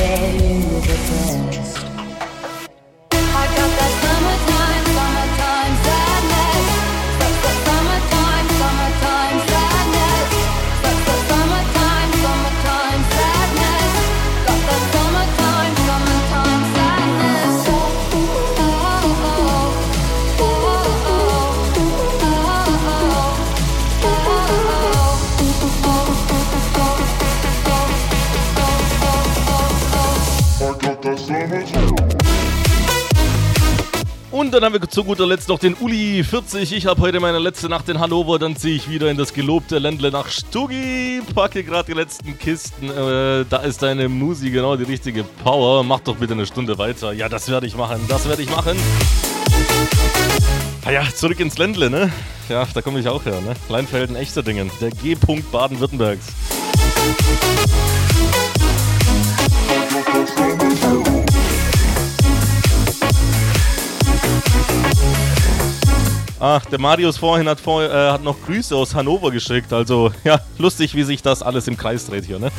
Und 34.41 34.53
dann 34.53 34.65
haben 34.65 34.73
wir 34.73 34.81
zu 34.89 35.05
guter 35.05 35.27
Letzt 35.27 35.51
noch 35.51 35.59
den 35.59 35.75
Uli 35.75 36.25
40. 36.25 36.73
Ich 36.73 36.87
habe 36.87 37.03
heute 37.03 37.21
meine 37.21 37.39
letzte 37.39 37.69
Nacht 37.69 37.91
in 37.91 38.01
Hannover. 38.01 38.39
Dann 38.39 38.57
ziehe 38.57 38.75
ich 38.75 38.89
wieder 38.89 39.11
in 39.11 39.19
das 39.19 39.35
gelobte 39.35 39.79
Ländle 39.79 40.11
nach 40.11 40.31
Stuggi. 40.31 41.21
Packe 41.35 41.63
gerade 41.63 41.85
die 41.85 41.93
letzten 41.93 42.39
Kisten. 42.39 42.89
Äh, 42.89 43.45
da 43.51 43.59
ist 43.59 43.83
deine 43.83 44.09
Musi 44.09 44.51
genau 44.51 44.77
die 44.77 44.85
richtige 44.85 45.25
Power. 45.25 45.85
Mach 45.85 46.01
doch 46.01 46.17
bitte 46.17 46.33
eine 46.33 46.47
Stunde 46.47 46.79
weiter. 46.79 47.13
Ja, 47.13 47.29
das 47.29 47.51
werde 47.51 47.67
ich 47.67 47.77
machen. 47.77 48.01
Das 48.09 48.27
werde 48.27 48.41
ich 48.41 48.49
machen. 48.49 48.79
Ah 50.87 50.91
ja, 50.91 51.03
zurück 51.15 51.39
ins 51.39 51.59
Ländle, 51.59 51.91
ne? 51.91 52.11
Ja, 52.49 52.67
da 52.73 52.81
komme 52.81 52.99
ich 52.99 53.09
auch 53.09 53.27
her, 53.27 53.43
ne? 53.43 53.55
Kleinfelden, 53.67 54.17
echter 54.17 54.43
Dingen. 54.43 54.71
Der 54.81 54.91
G-Punkt 54.91 55.53
Baden-Württembergs. 55.53 56.29
Ach, 66.43 66.65
der 66.65 66.81
Marius 66.81 67.19
vorhin 67.19 67.47
hat, 67.49 67.61
vor, 67.61 67.83
äh, 67.83 68.11
hat 68.11 68.25
noch 68.25 68.37
Grüße 68.47 68.75
aus 68.75 68.95
Hannover 68.95 69.31
geschickt. 69.31 69.73
Also, 69.75 70.11
ja, 70.25 70.41
lustig, 70.57 70.95
wie 70.95 71.03
sich 71.03 71.21
das 71.21 71.43
alles 71.43 71.69
im 71.69 71.77
Kreis 71.77 72.07
dreht 72.07 72.25
hier, 72.25 72.39
ne? 72.39 72.51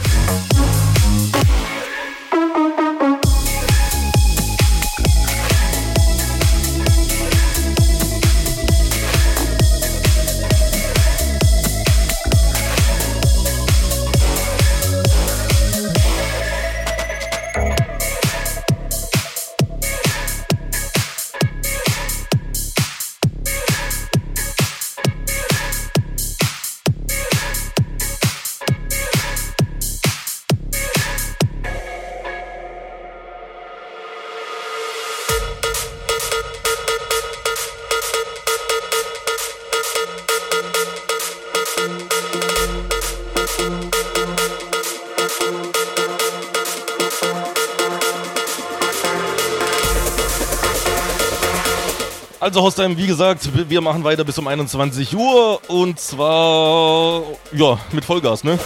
Hostheim, 52.71 52.95
wie 52.95 53.07
gesagt, 53.07 53.49
wir 53.69 53.81
machen 53.81 54.01
weiter 54.05 54.23
bis 54.23 54.39
um 54.39 54.47
21 54.47 55.13
Uhr 55.13 55.59
und 55.67 55.99
zwar 55.99 57.21
ja 57.51 57.77
mit 57.91 58.05
Vollgas, 58.05 58.45
ne? 58.45 58.57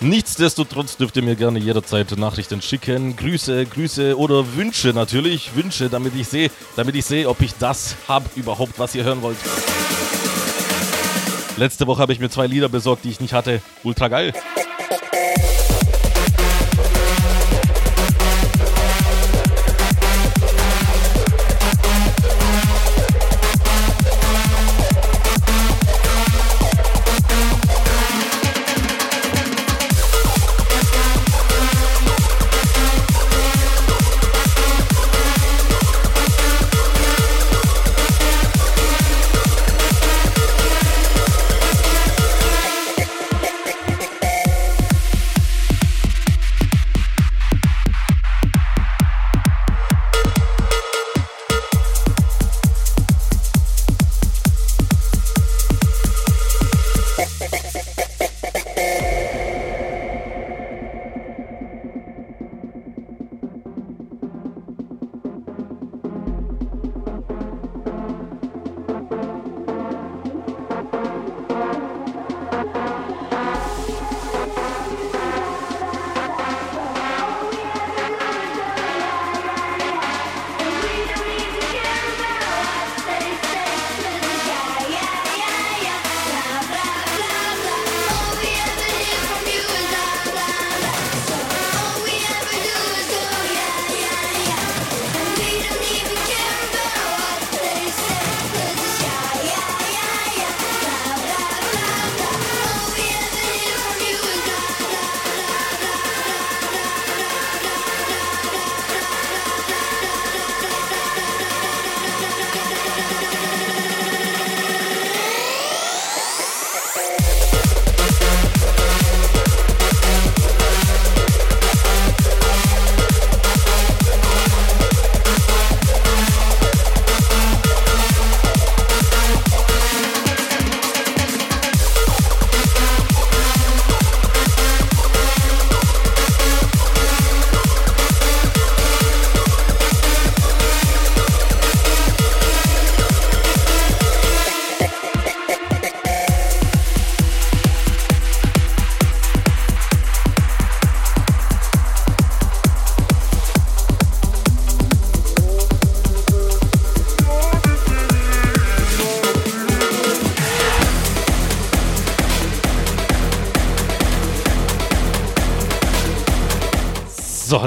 Nichtsdestotrotz 0.00 0.96
dürft 0.96 1.14
ihr 1.14 1.22
mir 1.22 1.36
gerne 1.36 1.60
jederzeit 1.60 2.10
Nachrichten 2.18 2.60
schicken, 2.60 3.14
Grüße, 3.14 3.66
Grüße 3.66 4.18
oder 4.18 4.56
Wünsche 4.56 4.88
natürlich, 4.88 5.54
Wünsche, 5.54 5.88
damit 5.88 6.16
ich 6.16 6.26
sehe, 6.26 6.50
damit 6.74 6.96
ich 6.96 7.04
sehe, 7.04 7.28
ob 7.28 7.40
ich 7.40 7.54
das 7.54 7.94
habe 8.08 8.28
überhaupt, 8.34 8.80
was 8.80 8.96
ihr 8.96 9.04
hören 9.04 9.22
wollt. 9.22 9.38
Letzte 11.56 11.86
Woche 11.86 12.02
habe 12.02 12.12
ich 12.12 12.18
mir 12.18 12.30
zwei 12.30 12.48
Lieder 12.48 12.68
besorgt, 12.68 13.04
die 13.04 13.10
ich 13.10 13.20
nicht 13.20 13.32
hatte. 13.32 13.62
Ultra 13.84 14.08
geil. 14.08 14.32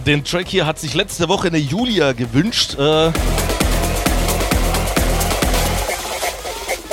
Den 0.06 0.24
Track 0.24 0.48
hier 0.48 0.66
hat 0.66 0.80
sich 0.80 0.94
letzte 0.94 1.28
Woche 1.28 1.48
eine 1.48 1.58
Julia 1.58 2.14
gewünscht. 2.14 2.76
Äh, 2.78 3.12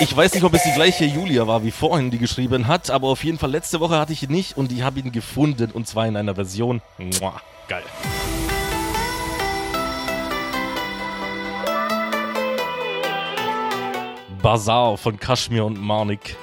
ich 0.01 0.17
weiß 0.17 0.35
nicht, 0.35 0.43
ob 0.43 0.55
es 0.55 0.63
die 0.63 0.73
gleiche 0.73 1.05
Julia 1.05 1.47
war 1.47 1.63
wie 1.65 1.71
vorhin, 1.71 2.11
die 2.11 2.19
geschrieben 2.19 2.67
hat, 2.67 2.91
aber 2.91 3.09
auf 3.09 3.23
jeden 3.23 3.39
Fall 3.39 3.51
letzte 3.51 3.81
Woche 3.81 3.99
hatte 3.99 4.13
ich 4.13 4.23
ihn 4.23 4.31
nicht 4.31 4.57
und 4.57 4.73
ich 4.73 4.83
habe 4.83 5.01
ihn 5.01 5.13
gefunden 5.13 5.71
und 5.71 5.87
zwar 5.87 6.07
in 6.07 6.17
einer 6.17 6.35
Version. 6.35 6.81
Mua, 6.99 7.41
geil. 7.69 7.85
Bazaar 14.43 14.97
von 14.99 15.19
Kashmir 15.19 15.65
und 15.65 15.81
Marnik. 15.81 16.37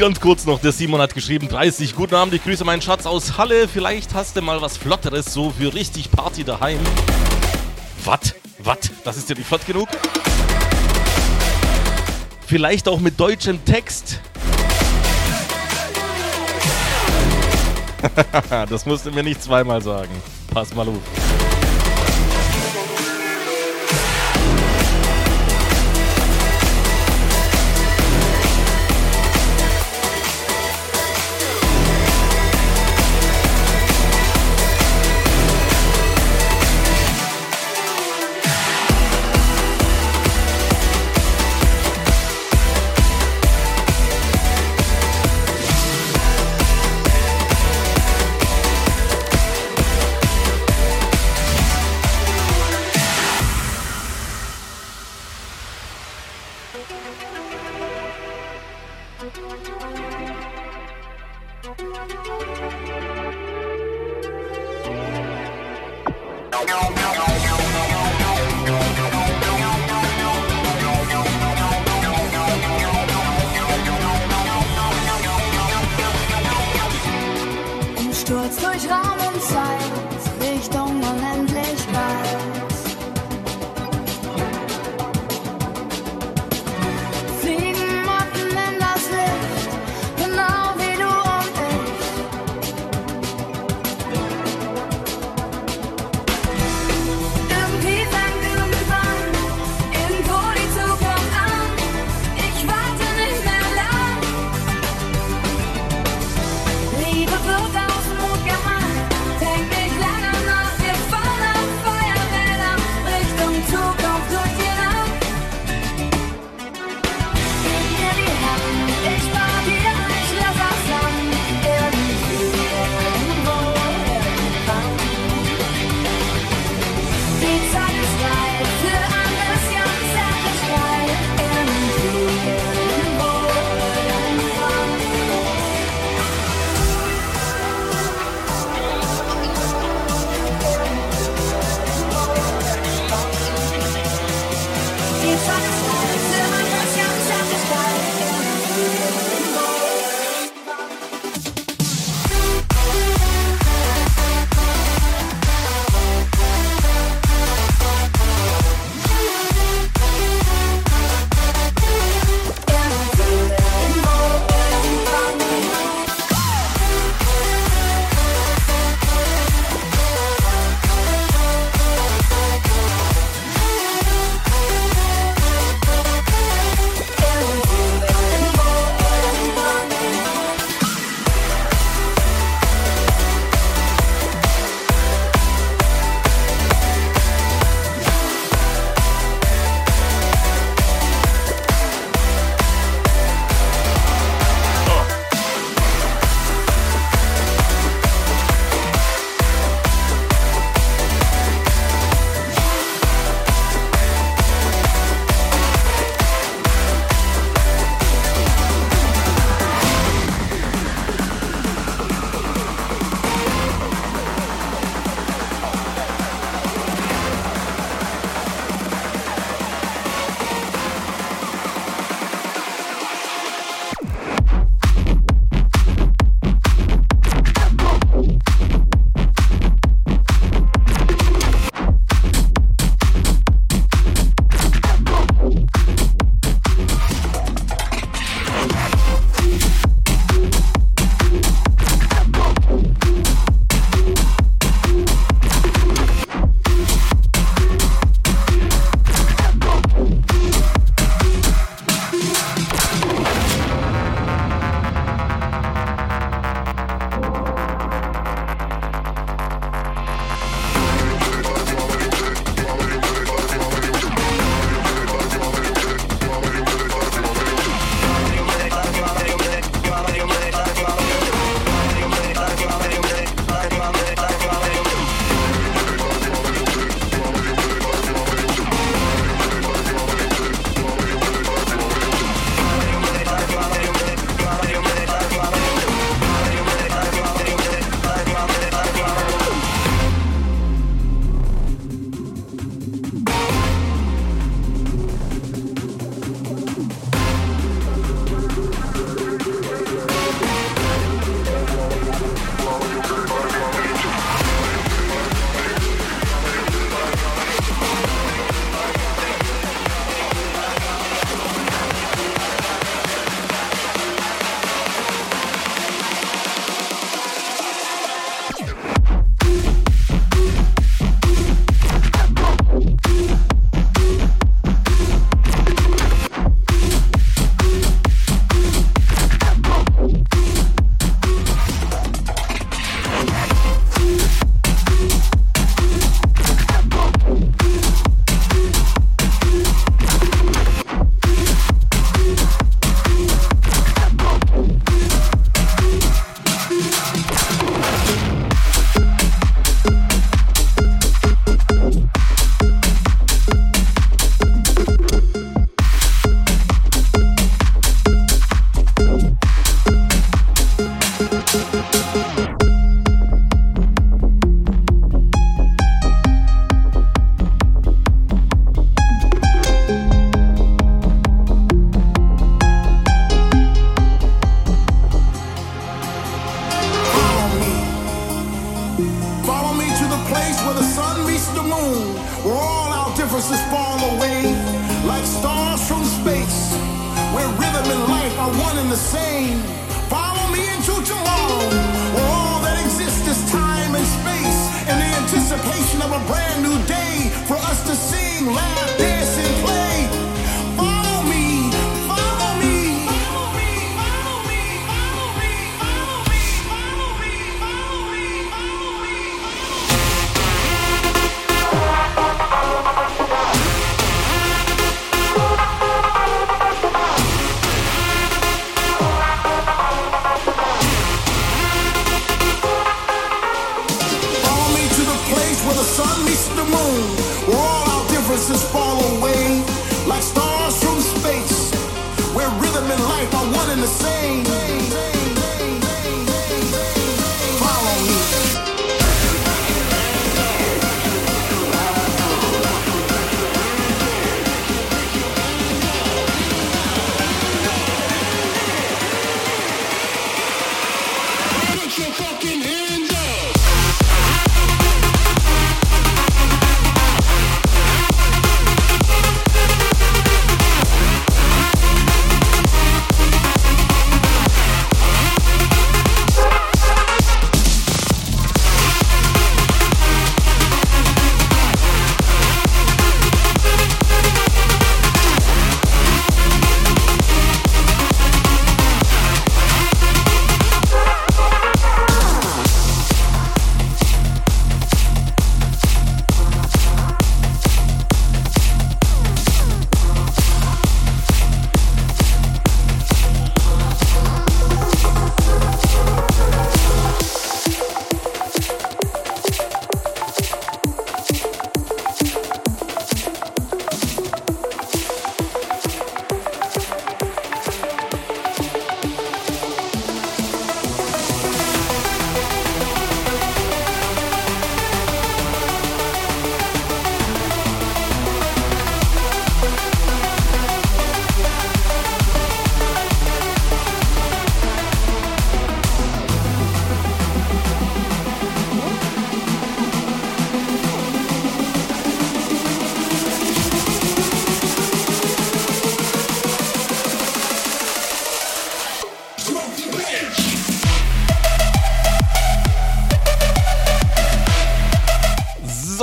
Ganz 0.00 0.18
kurz 0.18 0.46
noch, 0.46 0.58
der 0.58 0.72
Simon 0.72 0.98
hat 0.98 1.12
geschrieben, 1.12 1.46
30, 1.46 1.94
guten 1.94 2.14
Abend, 2.14 2.32
ich 2.32 2.42
grüße 2.42 2.64
meinen 2.64 2.80
Schatz 2.80 3.04
aus 3.04 3.36
Halle. 3.36 3.68
Vielleicht 3.68 4.14
hast 4.14 4.34
du 4.34 4.40
mal 4.40 4.62
was 4.62 4.78
Flotteres, 4.78 5.26
so 5.26 5.50
für 5.50 5.74
richtig 5.74 6.10
Party 6.10 6.42
daheim. 6.42 6.78
Was? 8.06 8.34
Was? 8.60 8.78
Das 9.04 9.18
ist 9.18 9.28
ja 9.28 9.34
nicht 9.36 9.46
flott 9.46 9.66
genug? 9.66 9.88
Vielleicht 12.46 12.88
auch 12.88 12.98
mit 12.98 13.20
deutschem 13.20 13.62
Text. 13.66 14.20
das 18.70 18.86
musst 18.86 19.04
du 19.04 19.10
mir 19.10 19.22
nicht 19.22 19.42
zweimal 19.42 19.82
sagen. 19.82 20.10
Pass 20.50 20.74
mal 20.74 20.88
auf. 20.88 21.19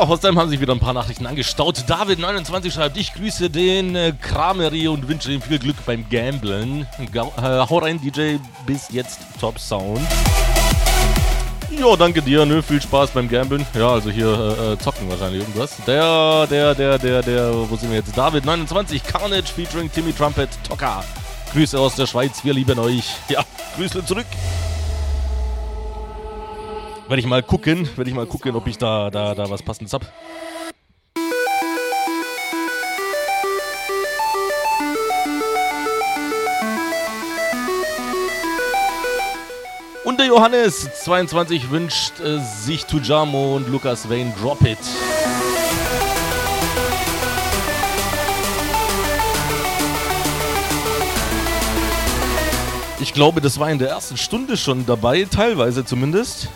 So, 0.07 0.13
aus 0.13 0.21
dem 0.21 0.39
haben 0.39 0.49
sich 0.49 0.61
wieder 0.61 0.71
ein 0.71 0.79
paar 0.79 0.93
Nachrichten 0.93 1.25
angestaut. 1.25 1.79
David29 1.79 2.71
schreibt, 2.71 2.95
ich 2.95 3.13
grüße 3.13 3.49
den 3.49 3.93
äh, 3.93 4.13
Krameri 4.21 4.87
und 4.87 5.05
wünsche 5.09 5.33
ihm 5.33 5.41
viel 5.41 5.59
Glück 5.59 5.75
beim 5.85 6.07
Gamblen. 6.09 6.87
Ga 7.11 7.23
äh, 7.23 7.69
hau 7.69 7.79
rein, 7.79 7.99
DJ, 7.99 8.37
bis 8.65 8.87
jetzt 8.89 9.19
Top 9.37 9.59
Sound. 9.59 9.99
Ja, 11.77 11.93
danke 11.97 12.21
dir, 12.21 12.45
ne? 12.45 12.63
Viel 12.63 12.81
Spaß 12.81 13.09
beim 13.09 13.27
Gamblen. 13.27 13.65
Ja, 13.73 13.89
also 13.89 14.09
hier 14.09 14.27
äh, 14.27 14.73
äh, 14.73 14.77
zocken 14.77 15.09
wahrscheinlich 15.09 15.41
irgendwas. 15.41 15.75
Der, 15.85 16.47
der, 16.47 16.73
der, 16.73 16.97
der, 16.97 17.21
der, 17.21 17.69
wo 17.69 17.75
sind 17.75 17.89
wir 17.89 17.97
jetzt? 17.97 18.17
David29, 18.17 19.01
Carnage 19.03 19.51
featuring 19.53 19.91
Timmy 19.91 20.13
Trumpet, 20.13 20.49
Toka. 20.69 21.03
Grüße 21.51 21.77
aus 21.77 21.95
der 21.95 22.07
Schweiz, 22.07 22.45
wir 22.45 22.53
lieben 22.53 22.79
euch. 22.79 23.13
Ja, 23.27 23.43
Grüße 23.75 24.05
zurück. 24.05 24.27
Werde 27.07 27.21
ich 27.21 27.25
mal 27.25 27.41
gucken, 27.41 27.87
werde 27.95 28.09
ich 28.09 28.15
mal 28.15 28.25
gucken, 28.25 28.53
ob 28.57 28.67
ich 28.67 28.77
da, 28.77 29.09
da, 29.09 29.33
da 29.33 29.49
was 29.49 29.63
passendes 29.63 29.93
hab. 29.93 30.01
Und 40.03 40.19
der 40.19 40.27
Johannes 40.27 40.89
22 41.03 41.69
wünscht 41.69 42.19
äh, 42.19 42.39
sich 42.39 42.85
Tujamo 42.85 43.55
und 43.55 43.69
Lukas 43.69 44.09
Wayne 44.09 44.33
Drop 44.41 44.61
It. 44.65 44.77
Ich 52.99 53.13
glaube, 53.13 53.39
das 53.39 53.59
war 53.59 53.71
in 53.71 53.79
der 53.79 53.89
ersten 53.89 54.17
Stunde 54.17 54.57
schon 54.57 54.85
dabei, 54.85 55.25
teilweise 55.29 55.85
zumindest. 55.85 56.49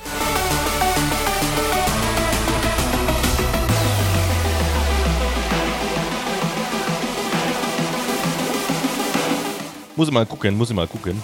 Muss 9.96 10.08
ich 10.08 10.14
mal 10.14 10.26
gucken, 10.26 10.58
muss 10.58 10.70
ich 10.70 10.76
mal 10.76 10.88
gucken. 10.88 11.22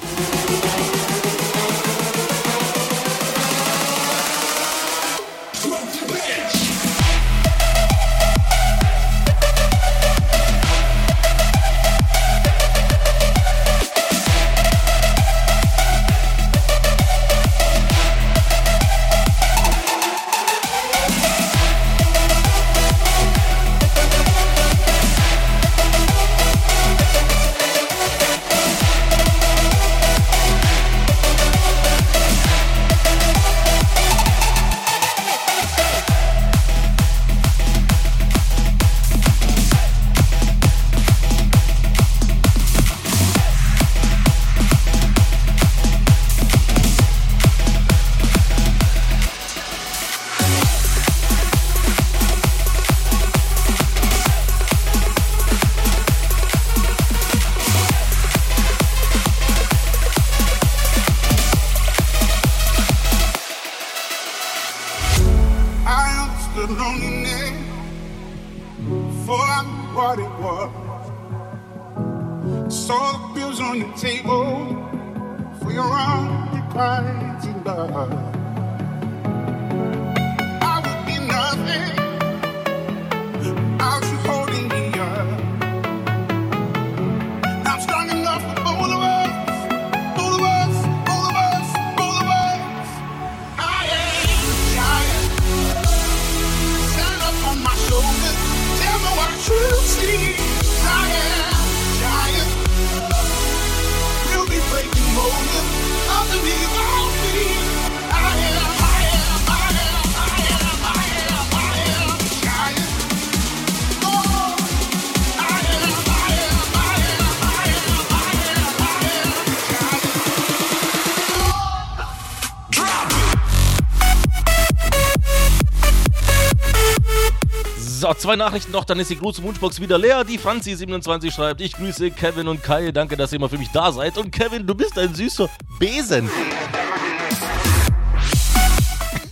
Zwei 128.27 128.35
Nachrichten 128.35 128.73
noch, 128.73 128.83
dann 128.83 128.99
ist 128.99 129.09
die 129.09 129.17
große 129.17 129.41
Wunschbox 129.41 129.79
wieder 129.79 129.97
leer. 129.97 130.25
Die 130.25 130.37
Franzi27 130.37 131.31
schreibt, 131.31 131.61
ich 131.61 131.71
grüße 131.71 132.11
Kevin 132.11 132.49
und 132.49 132.61
Kai, 132.61 132.91
danke, 132.91 133.15
dass 133.15 133.31
ihr 133.31 133.37
immer 133.37 133.47
für 133.47 133.57
mich 133.57 133.69
da 133.71 133.89
seid. 133.93 134.17
Und 134.17 134.31
Kevin, 134.31 134.67
du 134.67 134.75
bist 134.75 134.99
ein 134.99 135.15
süßer 135.15 135.49
Besen. 135.79 136.29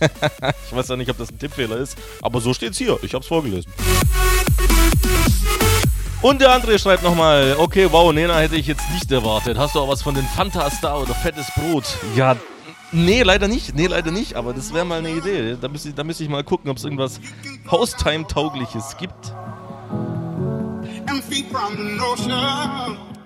ich 0.00 0.74
weiß 0.74 0.88
ja 0.88 0.96
nicht, 0.96 1.10
ob 1.10 1.18
das 1.18 1.30
ein 1.30 1.38
Tippfehler 1.38 1.76
ist, 1.76 1.98
aber 2.22 2.40
so 2.40 2.54
steht's 2.54 2.78
hier. 2.78 2.98
Ich 3.02 3.12
hab's 3.12 3.26
vorgelesen. 3.26 3.70
Und 6.22 6.40
der 6.40 6.54
andere 6.54 6.78
schreibt 6.78 7.02
nochmal, 7.02 7.54
okay, 7.58 7.88
wow, 7.90 8.14
Nena 8.14 8.38
hätte 8.38 8.56
ich 8.56 8.66
jetzt 8.66 8.90
nicht 8.94 9.12
erwartet. 9.12 9.58
Hast 9.58 9.74
du 9.74 9.80
auch 9.80 9.88
was 9.88 10.00
von 10.00 10.14
den 10.14 10.24
Fanta-Star 10.24 11.02
oder 11.02 11.14
fettes 11.14 11.48
Brot? 11.54 11.84
Ja, 12.14 12.34
nee, 12.96 13.22
leider 13.22 13.48
nicht. 13.48 13.74
Nee, 13.74 13.86
leider 13.86 14.10
nicht, 14.10 14.34
aber 14.34 14.52
das 14.52 14.72
wäre 14.72 14.84
mal 14.84 14.98
eine 14.98 15.10
Idee. 15.10 15.56
Da 15.60 15.68
müsste 15.68 15.90
ich, 15.90 15.94
da 15.94 16.04
müsste 16.04 16.24
ich 16.24 16.30
mal 16.30 16.42
gucken, 16.42 16.70
ob 16.70 16.78
es 16.78 16.84
irgendwas 16.84 17.20
Haustime-taugliches 17.70 18.96
gibt. 18.96 19.34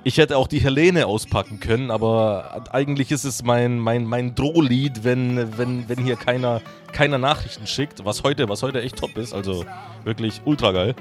Ich 0.02 0.16
hätte 0.16 0.36
auch 0.36 0.48
die 0.48 0.60
Helene 0.60 1.06
auspacken 1.06 1.60
können, 1.60 1.90
aber 1.90 2.64
eigentlich 2.72 3.10
ist 3.10 3.24
es 3.24 3.42
mein, 3.42 3.78
mein, 3.78 4.04
mein 4.04 4.34
Drohlied, 4.34 5.04
wenn, 5.04 5.58
wenn, 5.58 5.88
wenn 5.88 5.98
hier 6.02 6.16
keiner, 6.16 6.62
keiner 6.92 7.18
Nachrichten 7.18 7.66
schickt, 7.66 8.04
was 8.04 8.22
heute, 8.22 8.48
was 8.48 8.62
heute 8.62 8.82
echt 8.82 8.96
top 8.96 9.16
ist. 9.18 9.32
Also 9.32 9.64
wirklich 10.04 10.40
ultra 10.44 10.72
geil. 10.72 10.94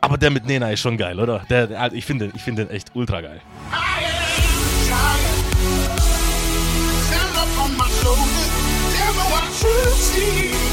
Aber 0.00 0.18
der 0.18 0.30
mit 0.30 0.46
Nena 0.46 0.70
ist 0.70 0.80
schon 0.80 0.96
geil, 0.96 1.18
oder? 1.18 1.44
Der, 1.50 1.66
der, 1.66 1.92
ich 1.92 2.04
finde 2.04 2.30
ich 2.34 2.42
finde 2.42 2.66
den 2.66 2.74
echt 2.74 2.94
ultra 2.94 3.20
geil. 3.20 3.40
Stand 3.70 4.15
see. 9.96 10.65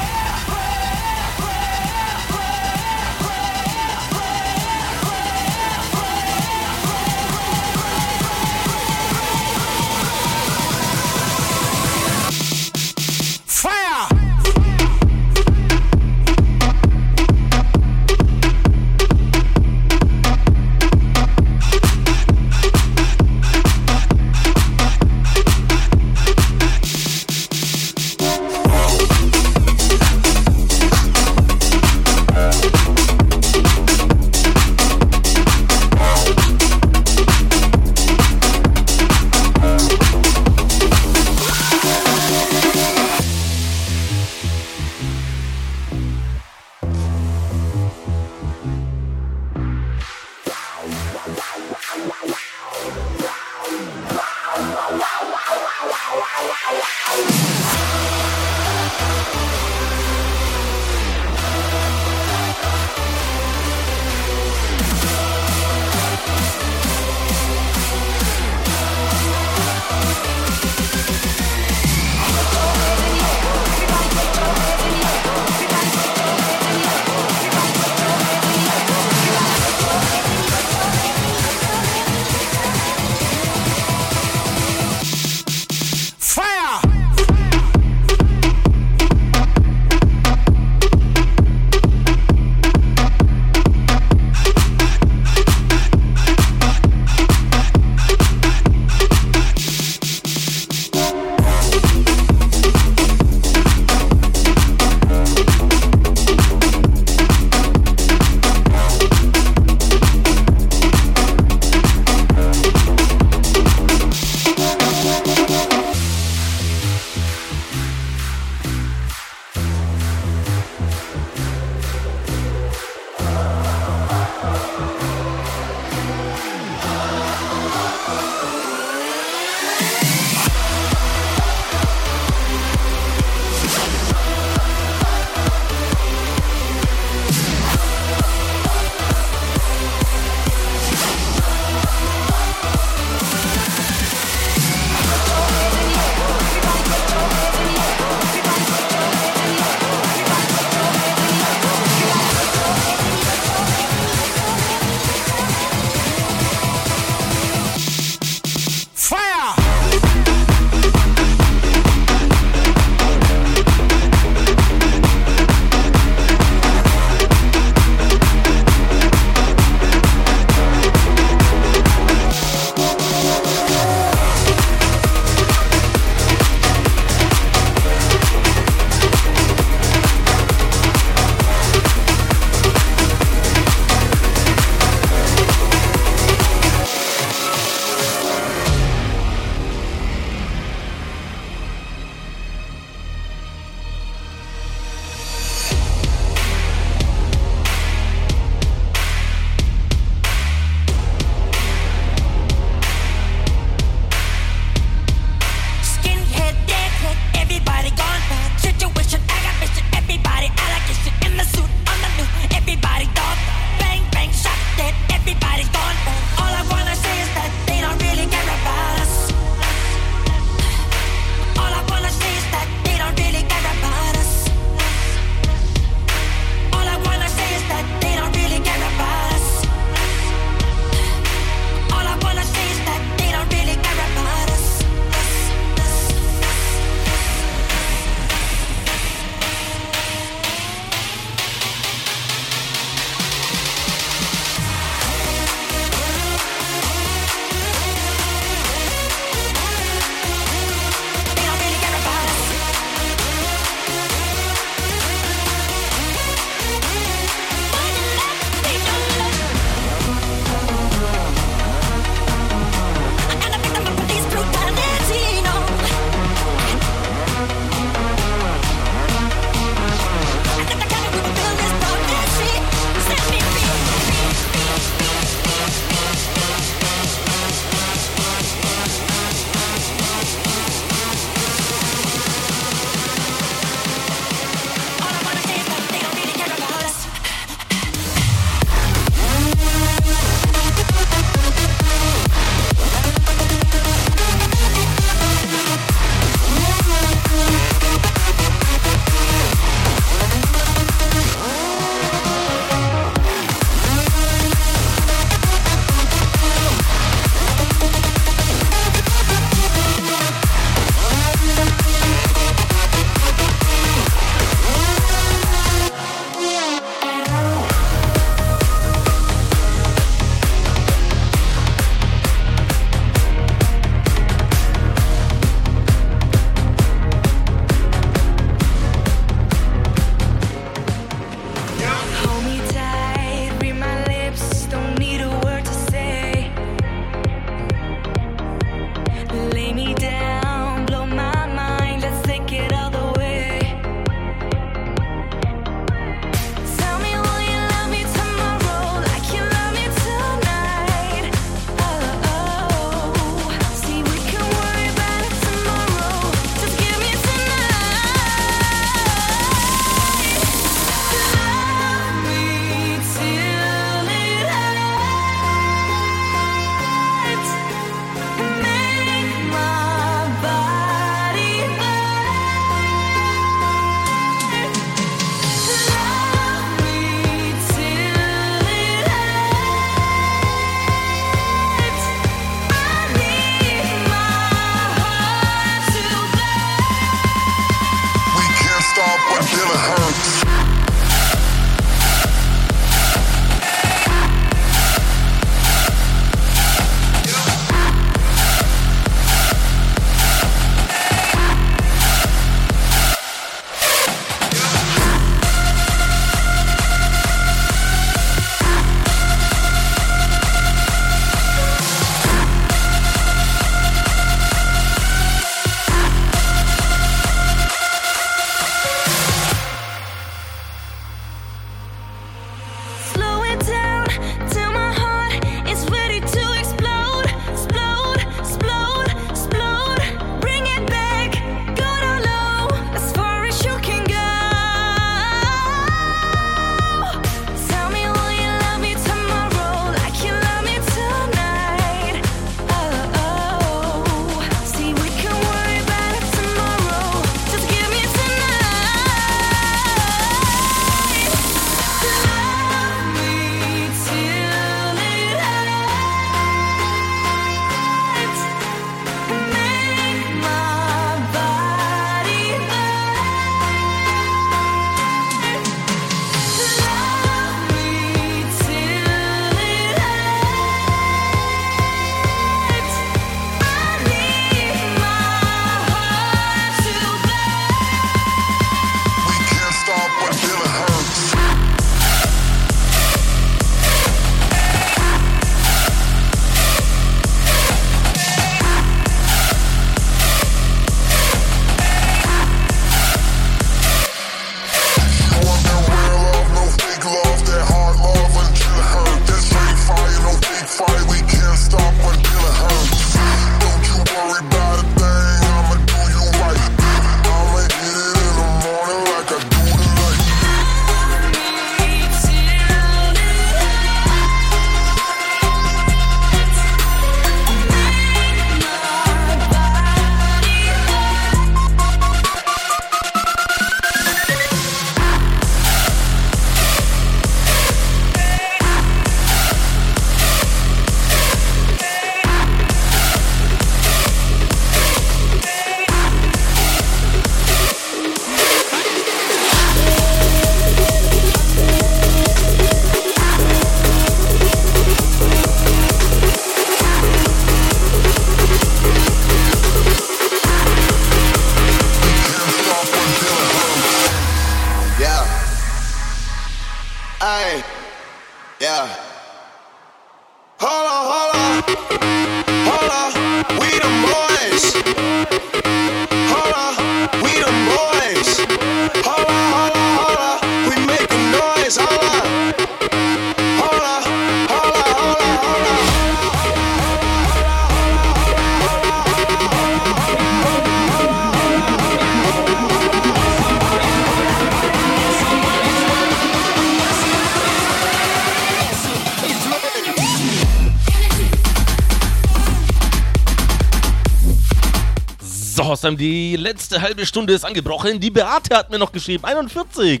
Sam, 595.84 595.98
die 595.98 596.34
letzte 596.36 596.80
halbe 596.80 597.04
Stunde 597.04 597.34
ist 597.34 597.44
angebrochen. 597.44 598.00
Die 598.00 598.10
Beate 598.10 598.56
hat 598.56 598.70
mir 598.70 598.78
noch 598.78 598.90
geschrieben. 598.90 599.26
41. 599.26 600.00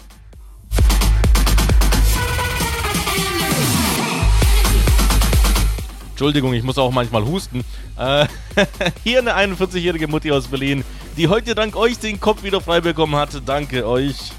Entschuldigung, 6.11 6.53
ich 6.53 6.63
muss 6.63 6.77
auch 6.77 6.91
manchmal 6.91 7.25
husten. 7.25 7.65
Äh, 7.97 8.27
hier 9.05 9.21
eine 9.21 9.55
41-jährige 9.55 10.07
Mutti 10.07 10.31
aus 10.31 10.49
Berlin, 10.49 10.85
die 11.17 11.29
heute 11.29 11.55
dank 11.55 11.77
euch 11.77 11.99
den 11.99 12.21
Kopf 12.21 12.43
wieder 12.43 12.61
frei 12.61 12.83
bekommen 12.83 13.17
hat. 13.17 13.31
Danke 13.47 13.89
euch. 13.89 14.34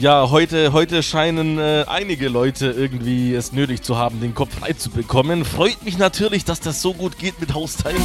Ja, 0.00 0.30
heute, 0.30 0.72
heute 0.72 1.02
scheinen 1.02 1.58
äh, 1.58 1.84
einige 1.88 2.28
Leute 2.28 2.70
irgendwie 2.70 3.34
es 3.34 3.52
nötig 3.52 3.82
zu 3.82 3.96
haben, 3.96 4.20
den 4.20 4.32
Kopf 4.32 4.54
frei 4.54 4.72
zu 4.72 4.90
bekommen. 4.90 5.44
Freut 5.44 5.82
mich 5.84 5.98
natürlich, 5.98 6.44
dass 6.44 6.60
das 6.60 6.80
so 6.80 6.94
gut 6.94 7.18
geht 7.18 7.40
mit 7.40 7.52
Hausteilen. 7.52 8.00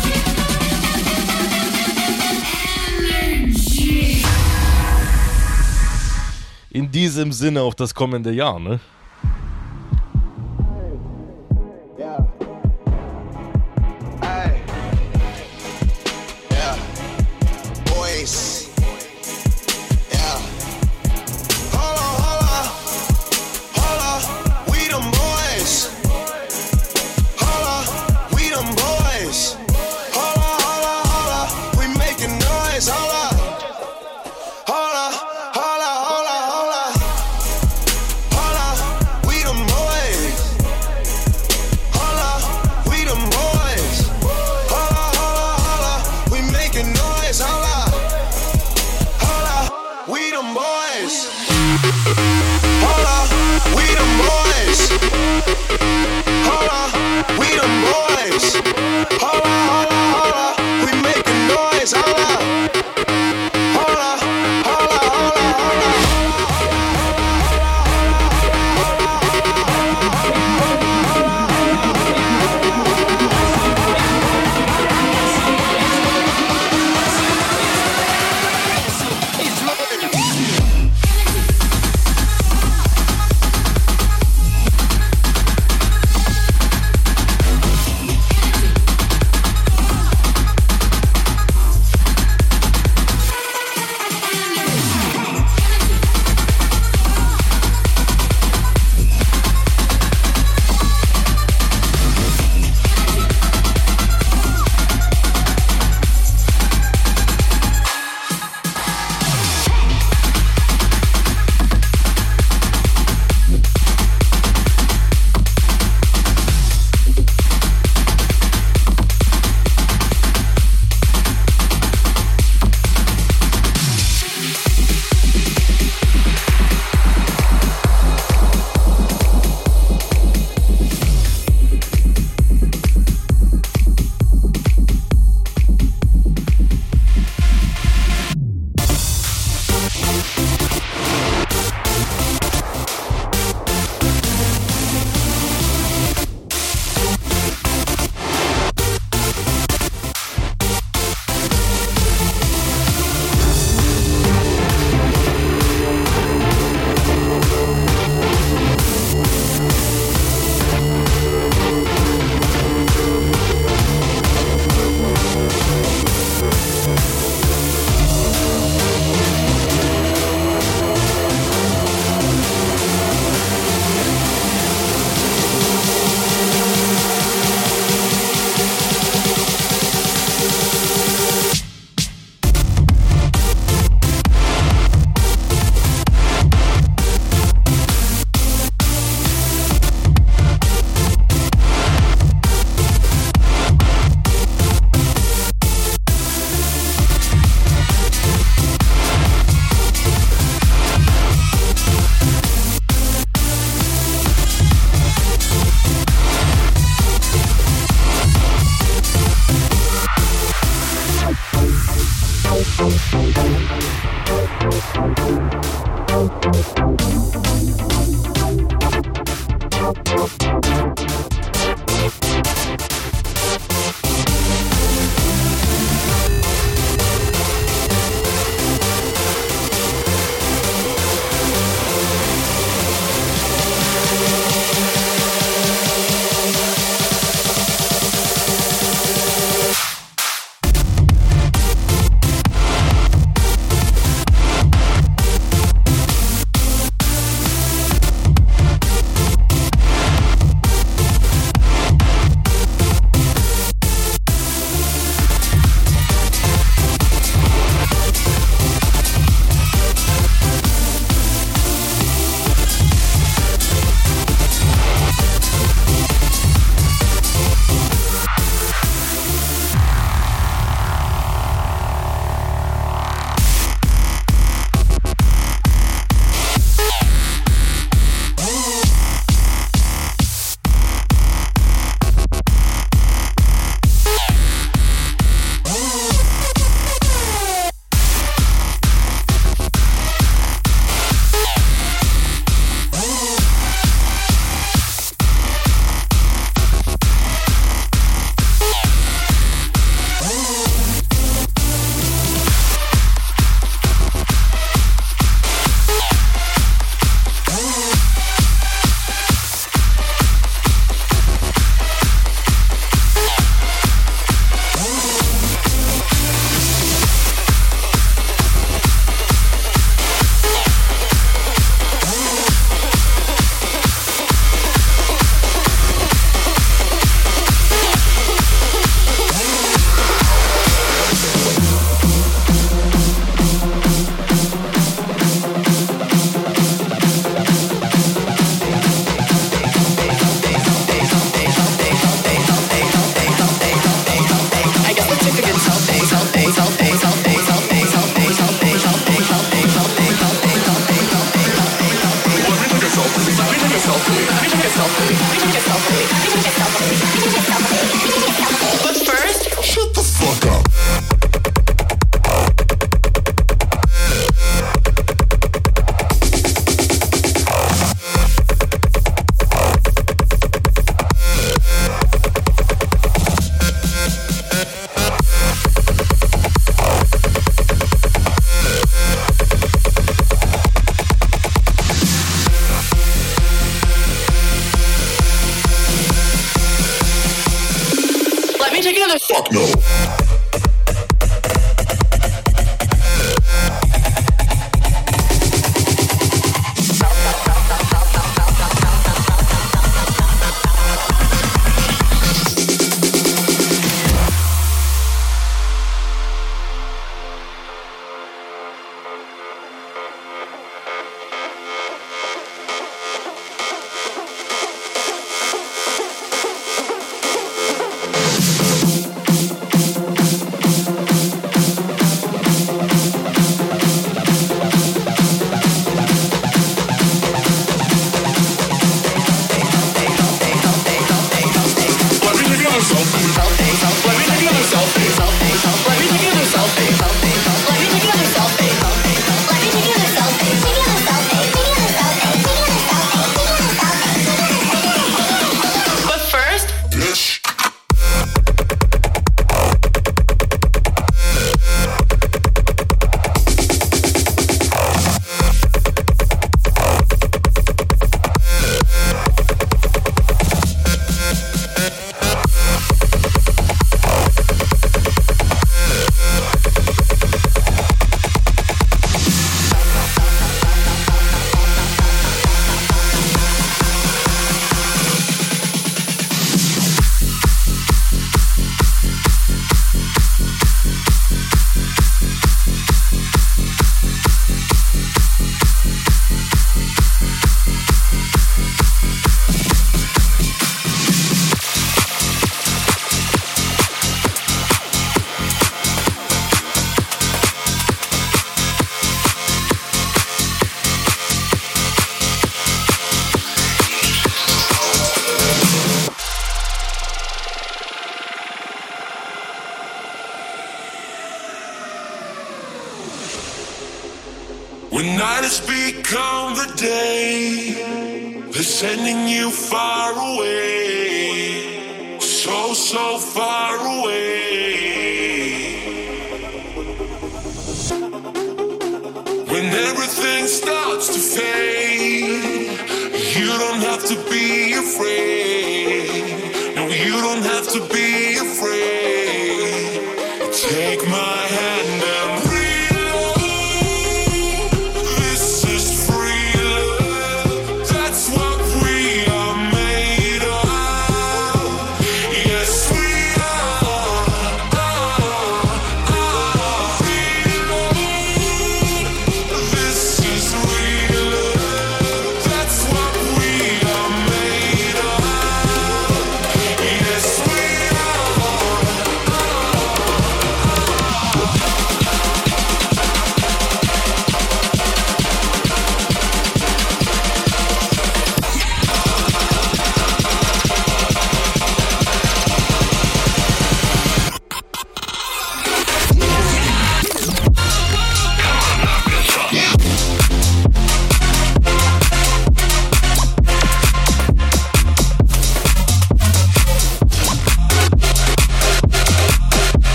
In 6.71 6.89
diesem 6.89 7.31
Sinne 7.31 7.61
auf 7.61 7.75
das 7.75 7.93
kommende 7.93 8.31
Jahr, 8.31 8.59
ne? 8.59 8.79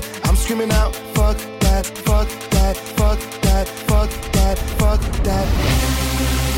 That, 0.00 0.20
I'm 0.28 0.36
screaming 0.36 0.70
out, 0.72 0.94
fuck 1.14 1.36
that, 1.60 1.86
fuck 1.86 2.28
that, 2.50 2.76
fuck 2.76 3.18
that, 3.42 3.68
fuck 3.68 4.10
that, 4.32 4.58
fuck 4.78 5.00
that, 5.22 6.57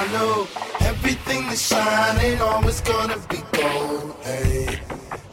I 0.00 0.06
know 0.12 0.46
everything 0.82 1.42
that's 1.48 1.66
shining 1.66 2.40
always 2.40 2.80
gonna 2.82 3.18
be 3.28 3.38
gold. 3.50 4.14
Hey, 4.22 4.78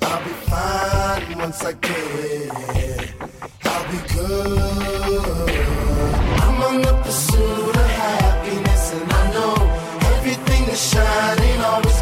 I'll 0.01 0.23
be 0.23 0.33
fine 0.49 1.37
once 1.37 1.63
I 1.63 1.73
get 1.73 1.91
it. 1.91 3.13
I'll 3.63 3.85
be 3.91 3.99
good. 4.11 5.49
I'm 6.45 6.63
on 6.63 6.81
the 6.81 6.93
pursuit 7.03 7.75
of 7.75 7.89
happiness, 8.05 8.93
and 8.95 9.13
I 9.13 9.23
know 9.35 9.55
everything 10.15 10.65
that 10.65 10.81
shine 10.89 11.41
ain't 11.47 11.63
always 11.63 12.01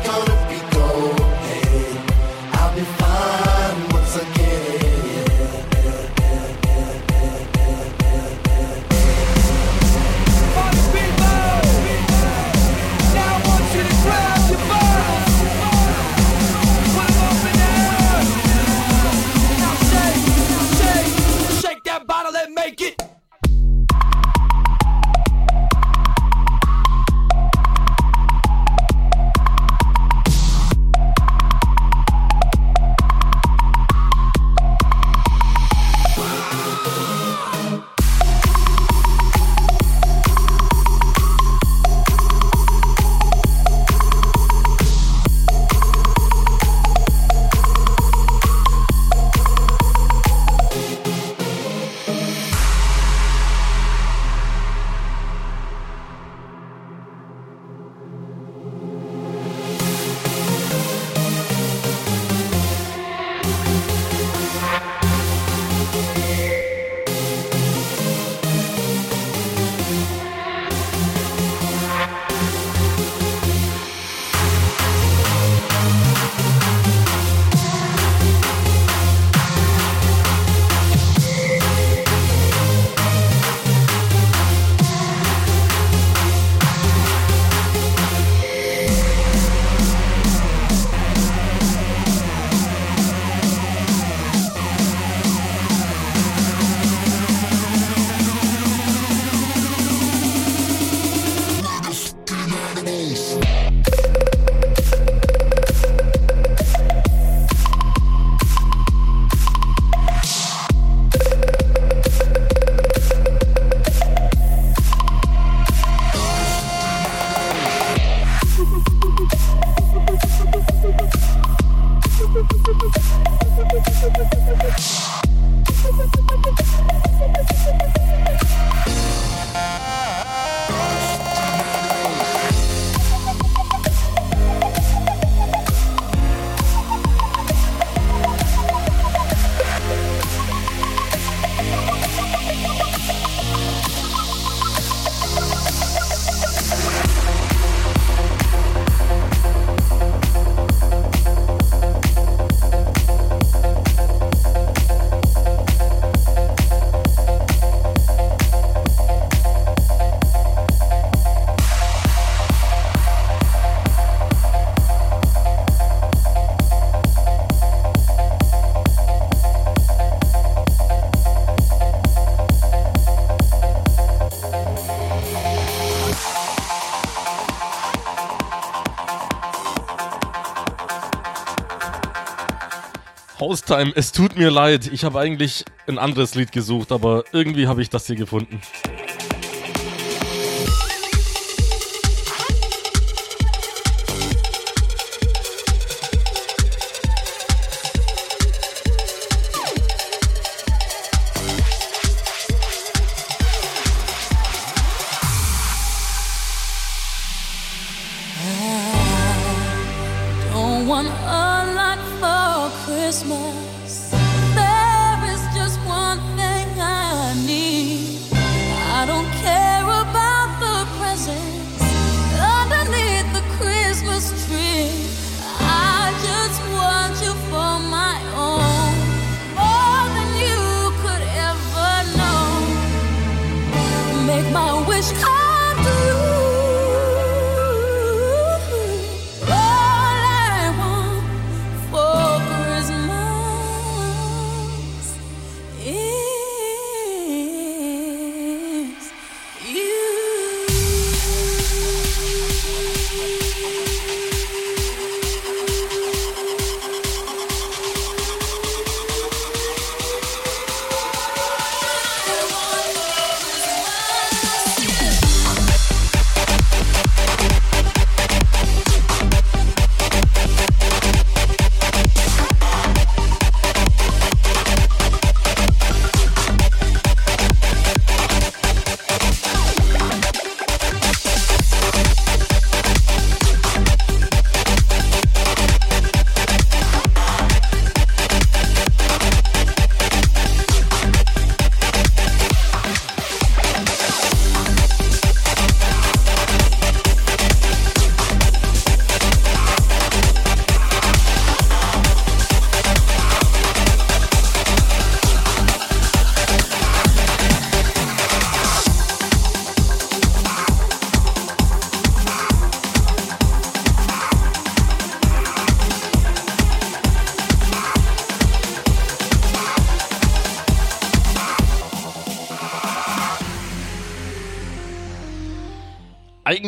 Haustime, 183.53 183.93
es 183.95 184.11
tut 184.11 184.35
mir 184.35 184.49
leid. 184.49 184.89
Ich 184.91 185.03
habe 185.03 185.19
eigentlich 185.19 185.63
ein 185.85 185.99
anderes 185.99 186.33
Lied 186.33 186.51
gesucht, 186.51 186.91
aber 186.91 187.23
irgendwie 187.33 187.67
habe 187.67 187.83
ich 187.83 187.89
das 187.91 188.07
hier 188.07 188.15
gefunden. 188.15 188.59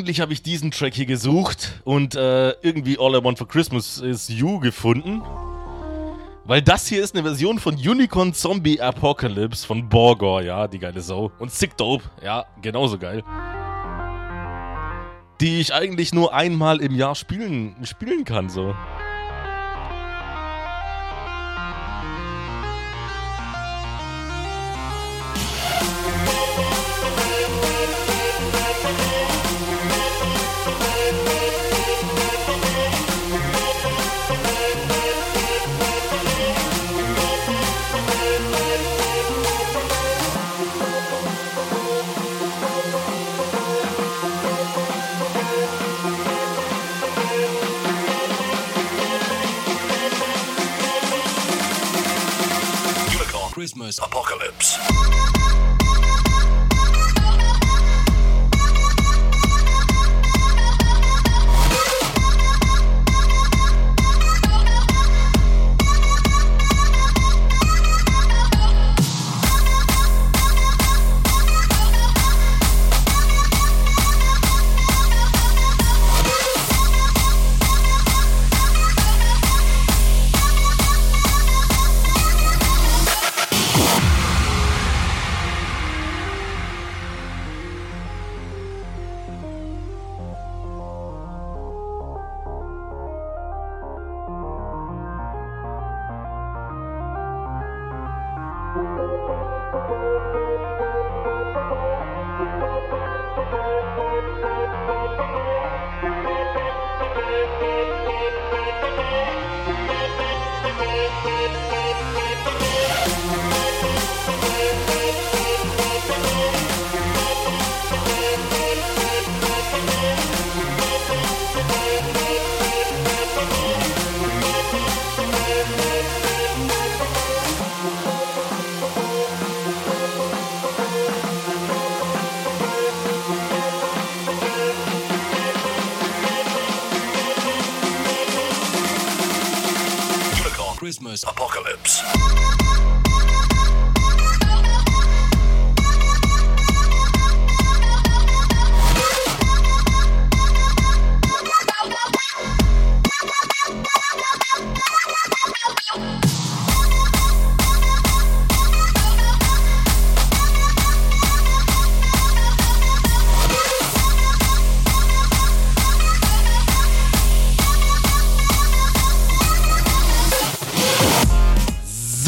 Eigentlich 0.06 0.22
habe 0.22 0.34
ich 0.34 0.44
diesen 0.44 0.70
Track 0.70 0.94
hier 0.94 1.08
gesucht 1.08 1.82
und 1.84 2.14
äh, 2.14 2.52
irgendwie 2.62 3.00
All 3.00 3.16
I 3.16 3.24
Want 3.24 3.40
for 3.40 3.48
Christmas 3.48 3.98
is 3.98 4.30
You 4.30 4.60
gefunden. 4.60 5.24
Weil 6.44 6.62
das 6.62 6.86
hier 6.86 7.04
ist 7.04 7.16
eine 7.16 7.24
Version 7.24 7.58
von 7.58 7.74
Unicorn 7.74 8.32
Zombie 8.32 8.80
Apocalypse 8.80 9.66
von 9.66 9.90
Borgor, 9.90 10.44
ja, 10.44 10.68
die 10.68 10.78
geile 10.78 11.02
Sau. 11.02 11.32
Und 11.40 11.52
Sick 11.52 11.76
Dope, 11.76 12.04
ja, 12.24 12.46
genauso 12.62 13.00
geil. 13.00 13.24
Die 15.42 15.60
ich 15.60 15.74
eigentlich 15.74 16.14
nur 16.14 16.36
einmal 16.36 16.82
im 16.82 16.94
Jahr 16.94 17.16
spielen, 17.16 17.76
spielen 17.84 18.26
kann, 18.26 18.48
so. 18.48 18.76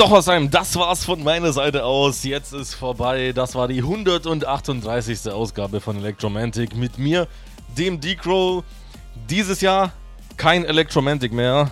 So, 0.08 0.16
Hossheim, 0.16 0.50
das 0.50 0.74
war's 0.77 1.03
von 1.03 1.22
meiner 1.22 1.52
Seite 1.52 1.84
aus. 1.84 2.24
Jetzt 2.24 2.53
ist 2.53 2.76
vorbei. 2.76 3.34
Das 3.36 3.56
war 3.56 3.68
die 3.68 3.80
138. 3.80 5.30
Ausgabe 5.30 5.82
von 5.82 5.98
Electromantic 5.98 6.77
mit 6.77 6.98
mir, 6.98 7.27
dem 7.77 8.00
D-Crow. 8.00 8.64
Dieses 9.30 9.60
Jahr 9.60 9.92
kein 10.38 10.64
Electromantic 10.64 11.34
mehr. 11.34 11.72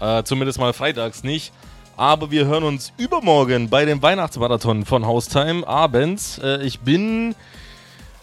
Äh, 0.00 0.22
zumindest 0.22 0.58
mal 0.58 0.72
freitags 0.72 1.22
nicht. 1.22 1.52
Aber 1.98 2.30
wir 2.30 2.46
hören 2.46 2.64
uns 2.64 2.94
übermorgen 2.96 3.68
bei 3.68 3.84
dem 3.84 4.00
Weihnachtsmarathon 4.00 4.86
von 4.86 5.04
Haustime 5.04 5.66
abends. 5.68 6.38
Äh, 6.38 6.62
ich 6.62 6.80
bin. 6.80 7.34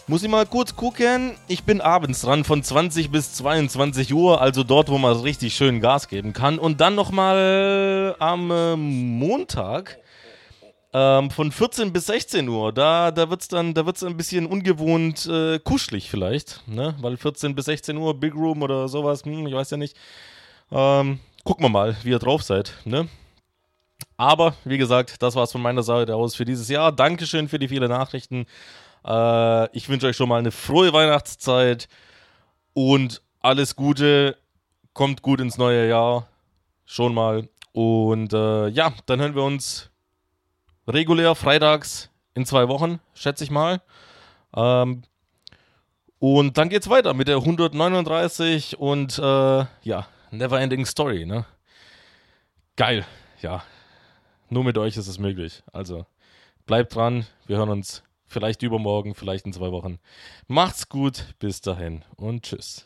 Muss 0.06 0.22
ich 0.22 0.28
mal 0.28 0.44
kurz 0.44 0.76
gucken. 0.76 1.34
Ich 1.48 1.64
bin 1.64 1.80
abends 1.80 2.20
dran 2.20 2.44
von 2.44 2.62
20 2.62 3.10
bis 3.10 3.32
22 3.32 4.12
Uhr, 4.12 4.38
also 4.38 4.62
dort, 4.62 4.90
wo 4.90 4.98
man 4.98 5.16
richtig 5.16 5.54
schön 5.54 5.80
Gas 5.80 6.08
geben 6.08 6.34
kann. 6.34 6.58
Und 6.58 6.82
dann 6.82 6.94
nochmal 6.94 8.14
am 8.18 8.50
äh, 8.50 8.76
Montag 8.76 9.98
ähm, 10.92 11.30
von 11.30 11.50
14 11.50 11.90
bis 11.90 12.04
16 12.06 12.46
Uhr. 12.50 12.70
Da, 12.74 13.12
da 13.12 13.30
wird 13.30 13.40
es 13.40 13.48
dann 13.48 13.72
da 13.72 13.86
wird's 13.86 14.04
ein 14.04 14.18
bisschen 14.18 14.44
ungewohnt 14.44 15.24
äh, 15.24 15.58
kuschelig 15.58 16.10
vielleicht. 16.10 16.60
Ne? 16.68 16.94
Weil 17.00 17.16
14 17.16 17.54
bis 17.54 17.64
16 17.64 17.96
Uhr, 17.96 18.12
Big 18.12 18.34
Room 18.34 18.60
oder 18.60 18.88
sowas, 18.88 19.24
hm, 19.24 19.46
ich 19.46 19.54
weiß 19.54 19.70
ja 19.70 19.78
nicht. 19.78 19.96
Ähm, 20.70 21.18
gucken 21.44 21.64
wir 21.64 21.70
mal, 21.70 21.96
wie 22.02 22.10
ihr 22.10 22.18
drauf 22.18 22.42
seid. 22.42 22.74
Ne? 22.84 23.08
Aber 24.18 24.54
wie 24.66 24.76
gesagt, 24.76 25.22
das 25.22 25.34
war's 25.34 25.52
von 25.52 25.62
meiner 25.62 25.82
Seite 25.82 26.14
aus 26.14 26.34
für 26.34 26.44
dieses 26.44 26.68
Jahr. 26.68 26.92
Dankeschön 26.92 27.48
für 27.48 27.58
die 27.58 27.68
vielen 27.68 27.88
Nachrichten. 27.88 28.44
Äh, 29.04 29.76
ich 29.76 29.88
wünsche 29.88 30.06
euch 30.06 30.16
schon 30.16 30.28
mal 30.28 30.38
eine 30.38 30.52
frohe 30.52 30.92
Weihnachtszeit 30.92 31.88
und 32.72 33.22
alles 33.40 33.76
Gute. 33.76 34.36
Kommt 34.92 35.22
gut 35.22 35.40
ins 35.40 35.58
neue 35.58 35.88
Jahr. 35.88 36.28
Schon 36.84 37.14
mal. 37.14 37.48
Und 37.72 38.32
äh, 38.32 38.68
ja, 38.68 38.92
dann 39.06 39.20
hören 39.20 39.34
wir 39.34 39.42
uns 39.42 39.90
regulär 40.86 41.34
freitags 41.34 42.10
in 42.34 42.46
zwei 42.46 42.68
Wochen, 42.68 43.00
schätze 43.14 43.44
ich 43.44 43.50
mal. 43.50 43.80
Ähm, 44.54 45.02
und 46.18 46.56
dann 46.56 46.68
geht's 46.68 46.88
weiter 46.88 47.14
mit 47.14 47.28
der 47.28 47.36
139 47.36 48.78
und 48.78 49.18
äh, 49.18 49.64
ja, 49.82 50.06
Neverending 50.30 50.86
Story, 50.86 51.26
ne? 51.26 51.44
Geil, 52.76 53.04
ja. 53.40 53.62
Nur 54.48 54.64
mit 54.64 54.78
euch 54.78 54.96
ist 54.96 55.06
es 55.08 55.18
möglich. 55.18 55.62
Also 55.72 56.06
bleibt 56.66 56.94
dran, 56.94 57.26
wir 57.46 57.56
hören 57.56 57.70
uns 57.70 58.02
vielleicht 58.34 58.62
übermorgen, 58.62 59.14
vielleicht 59.14 59.46
in 59.46 59.52
zwei 59.54 59.72
Wochen. 59.72 59.98
Macht's 60.46 60.90
gut, 60.90 61.34
bis 61.38 61.62
dahin 61.62 62.04
und 62.16 62.42
tschüss. 62.42 62.84